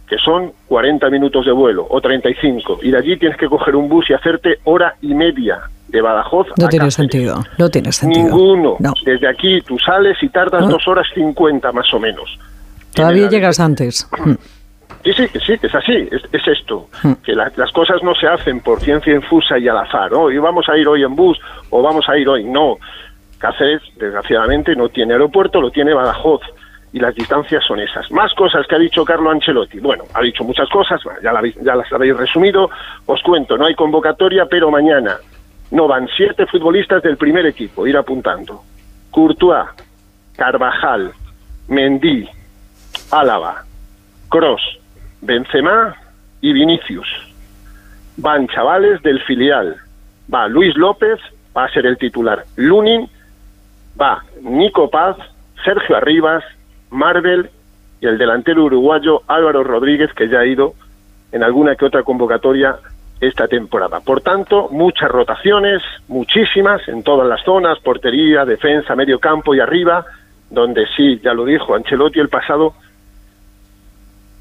que 0.07 0.17
son 0.19 0.53
40 0.69 1.09
minutos 1.09 1.45
de 1.45 1.51
vuelo 1.51 1.85
o 1.89 1.99
35. 1.99 2.79
Y 2.83 2.91
de 2.91 2.97
allí 2.97 3.17
tienes 3.17 3.37
que 3.37 3.49
coger 3.49 3.75
un 3.75 3.89
bus 3.89 4.09
y 4.09 4.13
hacerte 4.13 4.59
hora 4.63 4.95
y 5.01 5.13
media 5.13 5.63
de 5.93 6.01
Badajoz 6.01 6.47
No 6.57 6.65
a 6.65 6.69
tiene 6.69 6.85
Cáceres. 6.87 6.93
sentido, 6.95 7.43
no 7.57 7.69
tiene 7.69 7.91
sentido. 7.93 8.25
Ninguno. 8.25 8.75
No. 8.79 8.93
Desde 9.05 9.27
aquí 9.29 9.61
tú 9.61 9.77
sales 9.79 10.17
y 10.21 10.27
tardas 10.29 10.67
dos 10.67 10.85
horas 10.87 11.05
cincuenta 11.13 11.71
más 11.71 11.93
o 11.93 11.99
menos. 11.99 12.37
Todavía 12.93 13.29
llegas 13.29 13.59
antes. 13.61 14.09
Mm. 14.25 14.33
Sí, 15.03 15.11
sí, 15.11 15.27
sí, 15.45 15.57
que 15.57 15.67
es 15.67 15.75
así, 15.75 16.07
es, 16.11 16.21
es 16.31 16.47
esto, 16.47 16.87
Hmm. 17.01 17.11
que 17.25 17.33
la- 17.35 17.51
las 17.57 17.69
cosas 17.73 18.01
no 18.03 18.15
se 18.15 18.25
hacen 18.25 18.61
por 18.61 18.79
ciencia 18.79 19.13
infusa 19.13 19.57
y 19.59 19.67
al 19.67 19.77
azar, 19.77 20.09
¿no? 20.09 20.31
Y 20.31 20.37
vamos 20.37 20.69
a 20.69 20.77
ir 20.77 20.87
hoy 20.87 21.03
en 21.03 21.13
bus 21.13 21.37
o 21.71 21.81
vamos 21.81 22.07
a 22.07 22.17
ir 22.17 22.29
hoy, 22.29 22.45
no. 22.45 22.77
Cáceres, 23.37 23.81
desgraciadamente, 23.97 24.77
no 24.77 24.87
tiene 24.87 25.11
aeropuerto, 25.11 25.59
lo 25.59 25.71
tiene 25.71 25.93
Badajoz 25.93 26.39
y 26.93 26.99
las 27.01 27.13
distancias 27.15 27.65
son 27.67 27.81
esas. 27.81 28.09
Más 28.11 28.33
cosas 28.33 28.65
que 28.65 28.75
ha 28.75 28.79
dicho 28.79 29.03
Carlo 29.03 29.29
Ancelotti. 29.29 29.79
Bueno, 29.81 30.05
ha 30.13 30.21
dicho 30.21 30.45
muchas 30.45 30.69
cosas, 30.69 31.01
ya, 31.21 31.33
la 31.33 31.41
ya 31.61 31.75
las 31.75 31.91
habéis 31.91 32.15
resumido. 32.15 32.69
Os 33.05 33.21
cuento, 33.23 33.57
no 33.57 33.65
hay 33.65 33.75
convocatoria, 33.75 34.45
pero 34.45 34.71
mañana 34.71 35.17
no 35.73 35.87
van 35.87 36.07
siete 36.15 36.45
futbolistas 36.45 37.01
del 37.01 37.17
primer 37.17 37.47
equipo, 37.47 37.87
ir 37.87 37.97
apuntando. 37.97 38.61
Courtois, 39.09 39.69
Carvajal, 40.37 41.11
Mendy, 41.67 42.29
Álava, 43.09 43.63
Cross, 44.29 44.61
Benzema 45.21 45.95
y 46.41 46.53
Vinicius. 46.53 47.07
Van 48.17 48.47
chavales 48.49 49.01
del 49.01 49.19
filial. 49.23 49.77
Va 50.31 50.47
Luis 50.47 50.77
López, 50.77 51.19
va 51.57 51.65
a 51.65 51.69
ser 51.69 51.87
el 51.87 51.97
titular. 51.97 52.45
Lunin, 52.55 53.09
va 53.99 54.23
Nico 54.41 54.91
Paz, 54.91 55.17
Sergio 55.65 55.97
Arribas, 55.97 56.43
Marvel 56.91 57.49
y 57.99 58.05
el 58.05 58.19
delantero 58.19 58.65
uruguayo 58.65 59.23
Álvaro 59.27 59.63
Rodríguez, 59.63 60.13
que 60.13 60.29
ya 60.29 60.41
ha 60.41 60.45
ido 60.45 60.75
en 61.31 61.41
alguna 61.41 61.75
que 61.75 61.85
otra 61.85 62.03
convocatoria 62.03 62.77
esta 63.19 63.47
temporada. 63.47 63.99
Por 64.01 64.21
tanto, 64.21 64.69
muchas 64.71 65.09
rotaciones, 65.09 65.81
muchísimas 66.07 66.87
en 66.87 67.03
todas 67.03 67.27
las 67.27 67.43
zonas, 67.43 67.79
portería, 67.79 68.45
defensa, 68.45 68.95
medio 68.95 69.19
campo 69.19 69.55
y 69.55 69.59
arriba, 69.59 70.05
donde 70.49 70.85
sí, 70.95 71.19
ya 71.23 71.33
lo 71.33 71.45
dijo 71.45 71.75
Ancelotti 71.75 72.19
el 72.19 72.29
pasado 72.29 72.73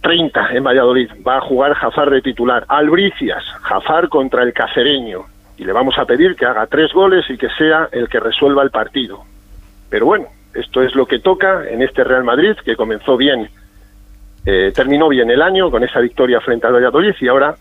30 0.03 0.51
en 0.53 0.65
Valladolid. 0.65 1.11
Va 1.27 1.39
a 1.39 1.41
jugar 1.41 1.75
Jafar 1.75 2.11
de 2.11 2.21
titular. 2.21 2.65
Albricias, 2.69 3.45
Jafar 3.63 4.09
contra 4.09 4.43
el 4.43 4.53
cacereño. 4.53 5.25
Y 5.57 5.65
le 5.65 5.73
vamos 5.73 5.97
a 5.99 6.05
pedir 6.05 6.35
que 6.35 6.45
haga 6.45 6.67
tres 6.67 6.93
goles 6.93 7.25
y 7.31 7.39
que 7.39 7.49
sea 7.51 7.89
el 7.93 8.09
que 8.09 8.21
resuelva 8.21 8.63
el 8.63 8.71
partido. 8.71 9.25
Pero 9.89 10.07
bueno, 10.07 10.27
esto 10.55 10.83
es 10.83 10.95
lo 10.95 11.07
que 11.07 11.21
toca 11.21 11.69
en 11.69 11.83
este 11.83 12.05
Real 12.05 12.25
Madrid, 12.25 12.57
que 12.65 12.77
comenzó 12.77 13.17
bien, 13.17 13.49
eh, 14.45 14.73
terminó 14.75 15.09
bien 15.09 15.31
el 15.31 15.41
año 15.41 15.71
con 15.71 15.85
esa 15.85 16.01
victoria 16.01 16.41
frente 16.41 16.67
al 16.67 16.75
Valladolid 16.75 17.15
y 17.21 17.29
ahora 17.29 17.55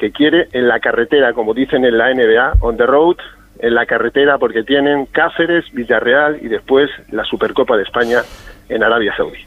que 0.00 0.10
quiere 0.10 0.48
en 0.52 0.66
la 0.66 0.80
carretera, 0.80 1.32
como 1.34 1.54
dicen 1.54 1.84
en 1.84 1.96
la 1.98 2.12
NBA, 2.12 2.54
on 2.60 2.76
the 2.76 2.86
road, 2.86 3.16
en 3.60 3.74
la 3.74 3.86
carretera 3.86 4.38
porque 4.38 4.62
tienen 4.64 5.06
Cáceres, 5.06 5.66
Villarreal 5.72 6.38
y 6.42 6.48
después 6.48 6.88
la 7.12 7.24
Supercopa 7.24 7.76
de 7.76 7.82
España 7.84 8.22
en 8.68 8.82
Arabia 8.82 9.14
Saudí. 9.16 9.38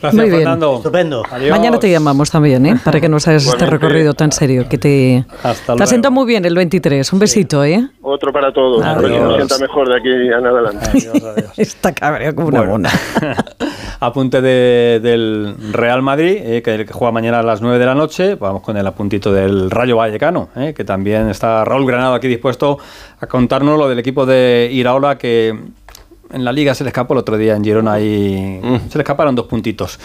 Gracias, 0.00 0.14
Muy 0.14 0.30
bien. 0.30 0.38
Fernando. 0.40 0.76
Estupendo. 0.76 1.22
Adiós. 1.30 1.50
Mañana 1.58 1.78
te 1.78 1.90
llamamos 1.90 2.30
también, 2.30 2.64
¿eh? 2.64 2.76
Para 2.82 3.00
que 3.02 3.08
nos 3.10 3.28
hagas 3.28 3.46
este 3.46 3.66
recorrido 3.66 4.14
tan 4.14 4.32
serio. 4.32 4.66
Que 4.66 4.78
te, 4.78 5.24
Hasta 5.42 5.74
te 5.76 6.10
muy 6.10 6.24
bien 6.26 6.42
el 6.46 6.54
23. 6.54 7.12
Un 7.12 7.18
besito, 7.18 7.62
¿eh? 7.64 7.86
Otro 8.00 8.32
para 8.32 8.50
todos, 8.50 8.82
Adiós. 8.82 8.96
para 9.02 9.08
que 9.08 9.20
nos 9.20 9.36
sienta 9.36 9.58
mejor 9.58 9.88
de 9.90 9.96
aquí 9.96 10.08
en 10.08 10.32
adelante. 10.46 10.86
Adiós, 10.88 11.22
adiós. 11.22 11.52
Está 11.58 11.92
cabreado 11.92 12.34
como 12.34 12.48
una 12.48 12.60
Bueno. 12.60 12.72
mona. 12.72 12.90
Apunte 14.02 14.40
de- 14.40 14.98
del 15.02 15.54
Real 15.72 16.00
Madrid, 16.00 16.36
eh, 16.40 16.62
que, 16.62 16.86
que 16.86 16.92
juega 16.92 17.12
mañana 17.12 17.40
a 17.40 17.42
las 17.42 17.60
9 17.60 17.78
de 17.78 17.84
la 17.86 17.94
noche. 17.94 18.34
Vamos 18.36 18.62
con 18.62 18.76
el 18.78 18.86
apuntito 18.86 19.30
del 19.32 19.70
Rayo 19.70 19.96
Vallecano, 19.96 20.48
eh, 20.56 20.72
que 20.74 20.84
también 20.84 21.28
está 21.28 21.64
Raúl 21.66 21.86
Granado 21.86 22.14
aquí 22.14 22.26
dispuesto 22.26 22.78
a 23.20 23.26
contarnos 23.26 23.78
lo 23.78 23.88
del 23.88 23.98
equipo 23.98 24.24
de 24.24 24.70
Iraola 24.72 25.18
que 25.18 25.48
en 26.32 26.44
la 26.44 26.52
liga 26.52 26.74
se 26.74 26.84
le 26.84 26.88
escapó 26.88 27.12
el 27.14 27.18
otro 27.20 27.36
día 27.36 27.54
en 27.56 27.62
Girona 27.64 28.00
y 28.00 28.60
se 28.88 28.96
le 28.98 29.02
escaparon 29.02 29.34
dos 29.34 29.46
puntitos. 29.46 29.98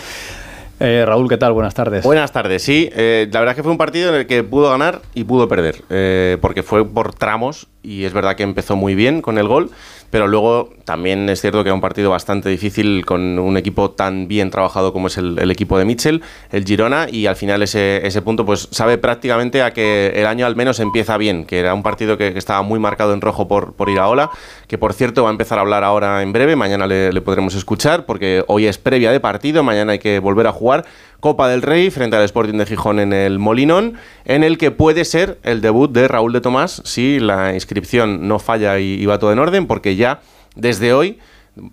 Eh, 0.77 1.05
Raúl, 1.07 1.29
¿qué 1.29 1.37
tal? 1.37 1.53
Buenas 1.53 1.73
tardes. 1.73 2.03
Buenas 2.03 2.33
tardes, 2.33 2.61
sí. 2.61 2.89
eh, 2.93 3.29
la 3.31 3.39
verdad 3.39 3.53
es 3.53 3.55
que 3.55 3.63
fue 3.63 3.71
un 3.71 3.77
partido 3.77 4.09
en 4.09 4.15
el 4.15 4.27
que 4.27 4.43
pudo 4.43 4.69
ganar 4.71 5.01
y 5.13 5.23
pudo 5.23 5.47
perder, 5.47 5.83
eh, 5.89 6.37
porque 6.41 6.63
fue 6.63 6.85
por 6.85 7.13
tramos 7.13 7.67
y 7.81 8.03
es 8.03 8.11
verdad 8.11 8.35
que 8.35 8.43
empezó 8.43 8.75
muy 8.75 8.93
bien 8.93 9.21
con 9.21 9.37
el 9.37 9.47
gol, 9.47 9.69
pero 10.15 10.29
luego 10.29 10.69
también 10.85 11.27
es 11.27 11.41
cierto 11.41 11.61
que 11.61 11.67
era 11.67 11.73
un 11.73 11.81
partido 11.81 12.09
bastante 12.09 12.47
difícil 12.47 13.05
con 13.05 13.37
un 13.37 13.57
equipo 13.57 13.91
tan 13.91 14.29
bien 14.29 14.49
trabajado 14.49 14.93
como 14.93 15.07
es 15.07 15.17
el, 15.17 15.51
equipo 15.51 15.77
de 15.77 15.83
Mitchell, 15.83 16.21
el 16.53 16.63
Girona, 16.63 17.07
y 17.11 17.25
al 17.25 17.35
final 17.35 17.61
ese, 17.61 18.21
punto 18.23 18.45
pues 18.45 18.69
sabe 18.71 18.97
prácticamente 18.97 19.61
a 19.61 19.73
que 19.73 20.13
el 20.15 20.25
año 20.25 20.45
al 20.45 20.55
menos 20.55 20.79
empieza 20.79 21.17
bien, 21.17 21.43
que 21.43 21.59
era 21.59 21.73
un 21.73 21.83
partido 21.83 22.17
que, 22.17 22.29
estaba 22.37 22.61
muy 22.61 22.79
marcado 22.79 23.11
en 23.13 23.19
rojo 23.19 23.49
por, 23.49 23.73
por 23.73 23.89
Iraola, 23.89 24.29
que 24.69 24.77
por 24.77 24.93
cierto 24.93 25.23
va 25.23 25.31
a 25.31 25.31
empezar 25.33 25.57
a 25.57 25.61
hablar 25.63 25.83
ahora 25.83 26.21
en 26.21 26.31
breve, 26.31 26.55
mañana 26.55 26.87
le 26.87 27.21
podremos 27.21 27.53
escuchar, 27.53 28.05
porque 28.05 28.45
hoy 28.47 28.67
es 28.67 28.77
previa 28.77 29.11
de 29.11 29.19
partido, 29.19 29.63
mañana 29.63 29.91
hay 29.91 29.99
que 29.99 30.19
volver 30.19 30.47
a 30.47 30.53
jugar. 30.53 30.85
Copa 31.19 31.49
del 31.49 31.61
Rey 31.61 31.89
frente 31.89 32.15
al 32.15 32.23
Sporting 32.23 32.57
de 32.57 32.65
Gijón 32.65 32.99
en 32.99 33.13
el 33.13 33.39
Molinón, 33.39 33.95
en 34.25 34.43
el 34.43 34.57
que 34.57 34.71
puede 34.71 35.05
ser 35.05 35.39
el 35.43 35.61
debut 35.61 35.91
de 35.91 36.07
Raúl 36.07 36.33
de 36.33 36.41
Tomás 36.41 36.81
si 36.85 37.19
la 37.19 37.53
inscripción 37.53 38.27
no 38.27 38.39
falla 38.39 38.79
y, 38.79 39.05
va 39.05 39.19
todo 39.19 39.33
en 39.33 39.39
orden, 39.39 39.67
porque 39.67 39.95
ya 39.95 40.21
desde 40.55 40.93
hoy, 40.93 41.19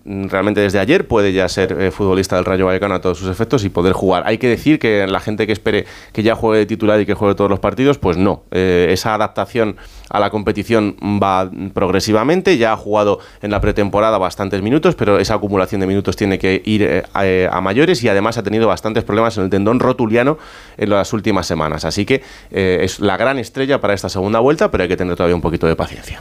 realmente 0.04 0.60
desde 0.60 0.78
ayer, 0.78 1.06
puede 1.06 1.32
ya 1.32 1.48
ser 1.48 1.72
eh, 1.80 1.90
futbolista 1.90 2.36
del 2.36 2.44
Rayo 2.44 2.66
Vallecano 2.66 2.94
a 2.94 3.00
todos 3.00 3.18
sus 3.18 3.28
efectos 3.28 3.64
y 3.64 3.68
poder 3.68 3.92
jugar. 3.92 4.22
Hay 4.26 4.38
que 4.38 4.48
decir 4.48 4.78
que 4.78 5.06
la 5.06 5.20
gente 5.20 5.46
que 5.46 5.52
espere 5.52 5.86
que 6.12 6.22
ya 6.22 6.34
juegue 6.34 6.60
de 6.60 6.66
titular 6.66 7.00
y 7.00 7.06
que 7.06 7.14
juegue 7.14 7.34
todos 7.34 7.50
los 7.50 7.60
partidos, 7.60 7.98
pues 7.98 8.16
no. 8.16 8.44
Eh, 8.50 8.88
esa 8.90 9.14
adaptación 9.14 9.76
a 10.08 10.20
la 10.20 10.30
competición 10.30 10.96
va 11.00 11.50
progresivamente. 11.74 12.58
Ya 12.58 12.72
ha 12.72 12.76
jugado 12.76 13.18
en 13.40 13.50
la 13.50 13.60
pretemporada 13.60 14.18
bastantes 14.18 14.62
minutos, 14.62 14.94
pero 14.94 15.18
esa 15.18 15.34
acumulación 15.34 15.80
de 15.80 15.86
minutos 15.86 16.16
tiene 16.16 16.38
que 16.38 16.62
ir 16.64 16.82
eh, 16.82 17.02
a, 17.12 17.56
a 17.56 17.60
mayores 17.60 18.02
y 18.04 18.08
además 18.08 18.38
ha 18.38 18.42
tenido 18.42 18.68
bastantes 18.68 19.04
problemas 19.04 19.36
en 19.36 19.44
el 19.44 19.50
tendón 19.50 19.80
rotuliano 19.80 20.38
en 20.76 20.90
las 20.90 21.12
últimas 21.12 21.46
semanas. 21.46 21.84
Así 21.84 22.04
que 22.04 22.22
es 22.50 23.00
la 23.00 23.16
gran 23.16 23.38
estrella 23.38 23.80
para 23.80 23.94
esta 23.94 24.08
segunda 24.08 24.38
vuelta, 24.38 24.70
pero 24.70 24.82
hay 24.82 24.88
que 24.88 24.96
tener 24.96 25.16
todavía 25.16 25.34
un 25.34 25.42
poquito 25.42 25.66
de 25.66 25.76
paciencia. 25.76 26.20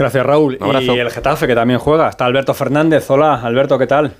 Gracias, 0.00 0.24
Raúl. 0.24 0.56
Un. 0.62 0.80
Y 0.80 0.98
el 0.98 1.10
Getafe, 1.10 1.46
que 1.46 1.54
también 1.54 1.78
juega. 1.78 2.08
Está 2.08 2.24
Alberto 2.24 2.54
Fernández. 2.54 2.99
Hola, 3.08 3.40
Alberto, 3.42 3.78
¿qué 3.78 3.86
tal? 3.86 4.12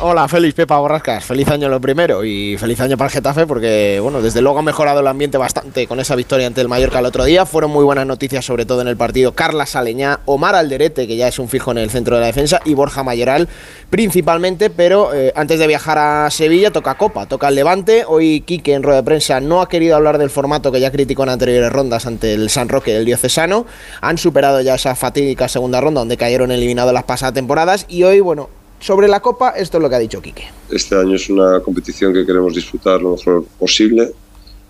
Hola, 0.00 0.26
Félix 0.26 0.54
Pepa 0.54 0.76
Borrascas. 0.78 1.24
Feliz 1.24 1.46
año 1.48 1.68
lo 1.68 1.80
primero 1.80 2.24
y 2.24 2.58
feliz 2.58 2.80
año 2.80 2.96
para 2.96 3.06
el 3.06 3.12
Getafe 3.12 3.46
porque, 3.46 4.00
bueno, 4.02 4.20
desde 4.20 4.42
luego 4.42 4.58
ha 4.58 4.62
mejorado 4.62 4.98
el 4.98 5.06
ambiente 5.06 5.38
bastante 5.38 5.86
con 5.86 6.00
esa 6.00 6.16
victoria 6.16 6.48
ante 6.48 6.60
el 6.60 6.68
Mallorca 6.68 6.98
el 6.98 7.06
otro 7.06 7.24
día. 7.24 7.46
Fueron 7.46 7.70
muy 7.70 7.84
buenas 7.84 8.04
noticias, 8.04 8.44
sobre 8.44 8.66
todo 8.66 8.82
en 8.82 8.88
el 8.88 8.96
partido. 8.96 9.32
Carla 9.32 9.66
Saleñá, 9.66 10.18
Omar 10.26 10.56
Alderete, 10.56 11.06
que 11.06 11.16
ya 11.16 11.28
es 11.28 11.38
un 11.38 11.48
fijo 11.48 11.70
en 11.70 11.78
el 11.78 11.90
centro 11.90 12.16
de 12.16 12.22
la 12.22 12.26
defensa, 12.26 12.60
y 12.64 12.74
Borja 12.74 13.04
Mayoral 13.04 13.48
principalmente. 13.88 14.68
Pero 14.68 15.14
eh, 15.14 15.32
antes 15.36 15.60
de 15.60 15.66
viajar 15.68 15.96
a 15.96 16.28
Sevilla, 16.28 16.72
toca 16.72 16.96
Copa, 16.96 17.26
toca 17.26 17.46
el 17.46 17.54
Levante. 17.54 18.04
Hoy 18.04 18.40
Quique 18.40 18.74
en 18.74 18.82
rueda 18.82 18.96
de 18.96 19.04
prensa 19.04 19.38
no 19.38 19.62
ha 19.62 19.68
querido 19.68 19.94
hablar 19.94 20.18
del 20.18 20.28
formato 20.28 20.72
que 20.72 20.80
ya 20.80 20.90
criticó 20.90 21.22
en 21.22 21.28
anteriores 21.28 21.72
rondas 21.72 22.04
ante 22.06 22.34
el 22.34 22.50
San 22.50 22.68
Roque 22.68 22.92
del 22.92 23.04
Diocesano. 23.04 23.64
Han 24.00 24.18
superado 24.18 24.60
ya 24.60 24.74
esa 24.74 24.96
fatídica 24.96 25.46
segunda 25.46 25.80
ronda 25.80 26.00
donde 26.00 26.16
cayeron 26.16 26.50
eliminados 26.50 26.92
las 26.92 27.04
pasadas 27.04 27.34
temporadas. 27.34 27.86
Y 27.88 28.02
hoy, 28.02 28.18
bueno, 28.18 28.50
sobre 28.84 29.08
la 29.08 29.20
Copa, 29.20 29.50
esto 29.50 29.78
es 29.78 29.82
lo 29.82 29.88
que 29.88 29.96
ha 29.96 29.98
dicho 29.98 30.20
Quique. 30.20 30.44
Este 30.70 30.94
año 30.94 31.14
es 31.16 31.30
una 31.30 31.60
competición 31.60 32.12
que 32.12 32.26
queremos 32.26 32.54
disfrutar 32.54 33.00
lo 33.00 33.16
mejor 33.16 33.44
posible 33.58 34.12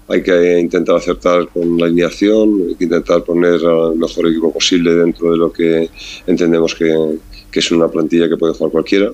hay 0.09 0.23
que 0.23 0.61
intentar 0.61 0.97
acertar 0.97 1.49
con 1.49 1.78
la 1.78 1.87
alineación, 1.87 2.62
hay 2.68 2.75
que 2.75 2.85
intentar 2.85 3.25
poner 3.25 3.64
al 3.64 3.97
mejor 3.97 4.26
equipo 4.28 4.52
posible 4.52 4.94
dentro 4.94 5.30
de 5.30 5.38
lo 5.38 5.52
que 5.52 5.88
entendemos 6.26 6.75
que, 6.75 7.18
que 7.50 7.61
es 7.61 7.71
una 7.71 7.88
plantilla 7.88 8.28
que 8.28 8.37
puede 8.37 8.52
jugar 8.52 8.71
cualquiera. 8.71 9.11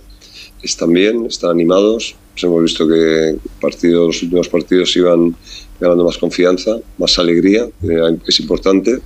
Están 0.62 0.92
bien, 0.92 1.26
están 1.26 1.50
animados. 1.50 2.16
Pues 2.33 2.45
hemos 2.45 2.62
visto 2.62 2.88
que 2.88 3.37
partidos, 3.61 4.07
los 4.07 4.23
últimos 4.25 4.49
partidos 4.49 4.97
iban 4.97 5.35
ganando 5.78 6.04
más 6.04 6.19
confianza, 6.19 6.76
más 6.99 7.19
alegría, 7.19 7.69
que 7.80 8.19
es 8.26 8.40
importante. 8.40 8.99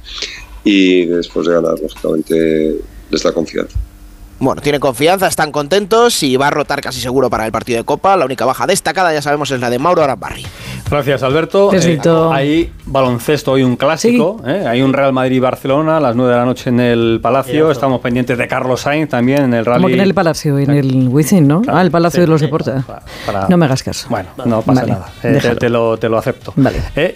Y 0.64 1.04
después 1.04 1.46
de 1.46 1.52
ganar, 1.52 1.78
lógicamente, 1.78 2.76
les 3.10 3.22
da 3.22 3.32
confianza. 3.32 3.78
Bueno, 4.40 4.60
tienen 4.60 4.80
confianza, 4.80 5.26
están 5.26 5.52
contentos 5.52 6.22
y 6.22 6.36
va 6.36 6.48
a 6.48 6.50
rotar 6.50 6.80
casi 6.80 7.00
seguro 7.00 7.30
para 7.30 7.46
el 7.46 7.52
partido 7.52 7.78
de 7.78 7.84
Copa. 7.84 8.16
La 8.16 8.24
única 8.24 8.44
baja 8.44 8.66
destacada, 8.66 9.12
ya 9.12 9.22
sabemos, 9.22 9.50
es 9.50 9.60
la 9.60 9.70
de 9.70 9.78
Mauro 9.78 10.02
Arambarri. 10.02 10.44
Gracias, 10.90 11.22
Alberto. 11.24 11.72
Eh, 11.74 11.98
hay 12.30 12.70
baloncesto 12.86 13.52
hoy 13.52 13.62
un 13.64 13.74
clásico. 13.74 14.40
eh, 14.46 14.64
Hay 14.68 14.80
un 14.82 14.92
Real 14.92 15.12
Madrid-Barcelona 15.12 15.96
a 15.96 16.00
las 16.00 16.14
9 16.14 16.30
de 16.32 16.38
la 16.38 16.44
noche 16.44 16.70
en 16.70 16.78
el 16.78 17.18
Palacio. 17.22 17.70
Estamos 17.70 18.00
pendientes 18.00 18.38
de 18.38 18.46
Carlos 18.46 18.82
Sainz 18.82 19.08
también 19.08 19.44
en 19.44 19.54
el 19.54 19.64
rally. 19.64 19.78
Como 19.82 19.88
que 19.88 19.94
en 19.94 20.00
el 20.00 20.14
Palacio, 20.14 20.58
en 20.58 20.70
el 20.70 21.08
Wizzing, 21.08 21.48
¿no? 21.48 21.62
Claro, 21.62 21.78
ah, 21.78 21.82
el 21.82 21.90
Palacio 21.90 22.18
sí, 22.18 22.20
de 22.20 22.26
los 22.28 22.40
sí, 22.40 22.46
Deportes. 22.46 22.84
para- 22.84 23.02
para- 23.26 23.48
No 23.48 23.56
me 23.56 23.64
hagas 23.64 23.82
caso. 23.82 24.06
Bueno, 24.08 24.28
no 24.44 24.62
pasa 24.62 24.82
Vale, 24.82 24.92
nada. 24.92 25.08
Eh, 25.24 25.56
te, 25.58 25.68
lo, 25.68 25.96
te 25.96 26.08
lo 26.08 26.18
acepto. 26.18 26.52
Vale. 26.54 26.76
Eh, 26.94 27.14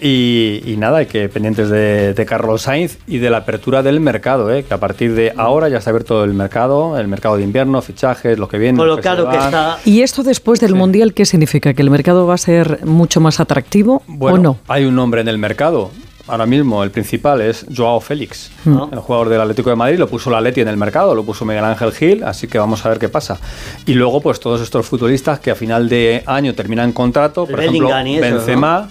y, 0.65 0.71
y 0.73 0.75
nada, 0.75 0.97
hay 0.97 1.05
que 1.05 1.29
pendientes 1.29 1.69
de, 1.69 2.13
de 2.13 2.25
Carlos 2.25 2.63
Sainz 2.63 2.97
y 3.07 3.19
de 3.19 3.29
la 3.29 3.37
apertura 3.37 3.81
del 3.83 3.99
mercado, 4.01 4.51
eh, 4.51 4.63
que 4.63 4.73
a 4.73 4.79
partir 4.79 5.13
de 5.13 5.31
ahora 5.37 5.69
ya 5.69 5.77
está 5.77 5.91
abierto 5.91 6.23
el 6.25 6.33
mercado, 6.33 6.97
el 6.99 7.07
mercado 7.07 7.37
de 7.37 7.43
invierno, 7.43 7.81
fichajes, 7.81 8.37
lo 8.37 8.47
que 8.49 8.57
viene. 8.57 8.77
Con 8.77 8.87
lo 8.87 8.95
lo 8.95 9.01
claro 9.01 9.25
se 9.31 9.37
que 9.37 9.43
está. 9.45 9.77
¿Y 9.85 10.01
esto 10.01 10.23
después 10.23 10.59
del 10.59 10.73
Mundial 10.75 11.13
qué 11.13 11.25
significa? 11.25 11.73
¿Que 11.73 11.81
el 11.83 11.91
mercado 11.91 12.25
va 12.27 12.33
a 12.33 12.37
ser 12.37 12.79
mucho 12.85 13.21
más 13.21 13.39
atractivo 13.39 13.58
Bueno, 14.07 14.35
o 14.37 14.41
no? 14.41 14.57
hay 14.67 14.85
un 14.85 14.95
nombre 14.95 15.21
en 15.21 15.27
el 15.27 15.37
mercado. 15.37 15.91
Ahora 16.27 16.45
mismo 16.45 16.83
el 16.83 16.91
principal 16.91 17.41
es 17.41 17.65
Joao 17.75 17.99
Félix, 17.99 18.51
¿No? 18.63 18.87
el 18.93 18.99
jugador 18.99 19.29
del 19.29 19.41
Atlético 19.41 19.71
de 19.71 19.75
Madrid. 19.75 19.97
Lo 19.97 20.07
puso 20.07 20.29
la 20.29 20.39
Leti 20.39 20.61
en 20.61 20.67
el 20.67 20.77
mercado, 20.77 21.15
lo 21.15 21.23
puso 21.23 21.43
Miguel 21.43 21.63
Ángel 21.65 21.91
Gil, 21.91 22.23
así 22.23 22.47
que 22.47 22.59
vamos 22.59 22.85
a 22.85 22.89
ver 22.89 22.99
qué 22.99 23.09
pasa. 23.09 23.39
Y 23.87 23.93
luego, 23.95 24.21
pues 24.21 24.39
todos 24.39 24.61
estos 24.61 24.85
futbolistas 24.85 25.39
que 25.39 25.49
a 25.49 25.55
final 25.55 25.89
de 25.89 26.21
año 26.27 26.53
terminan 26.53 26.91
contrato, 26.91 27.47
por 27.47 27.59
ejemplo, 27.59 27.89
eso, 27.89 28.21
Benzema, 28.21 28.89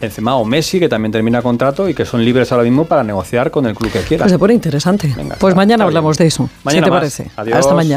Benzema 0.00 0.36
o 0.36 0.44
Messi, 0.46 0.78
que 0.80 0.88
también 0.88 1.12
termina 1.12 1.42
contrato 1.42 1.88
y 1.88 1.94
que 1.94 2.06
son 2.06 2.24
libres 2.24 2.52
ahora 2.52 2.64
mismo 2.64 2.84
para 2.86 3.02
negociar 3.02 3.50
con 3.50 3.66
el 3.66 3.74
club 3.74 3.90
que 3.92 4.00
quiera. 4.00 4.22
Pues 4.24 4.32
se 4.32 4.38
pone 4.38 4.54
interesante. 4.54 5.08
Venga, 5.14 5.36
pues 5.40 5.50
está- 5.50 5.56
mañana 5.56 5.74
está 5.74 5.84
bien. 5.84 5.96
hablamos 5.98 6.16
de 6.18 6.26
eso. 6.26 6.48
Mañana 6.64 6.80
si 6.80 6.84
te 6.84 6.90
más. 6.90 7.00
parece. 7.00 7.30
Adiós. 7.36 7.58
Hasta 7.58 7.74
mañana. 7.74 7.96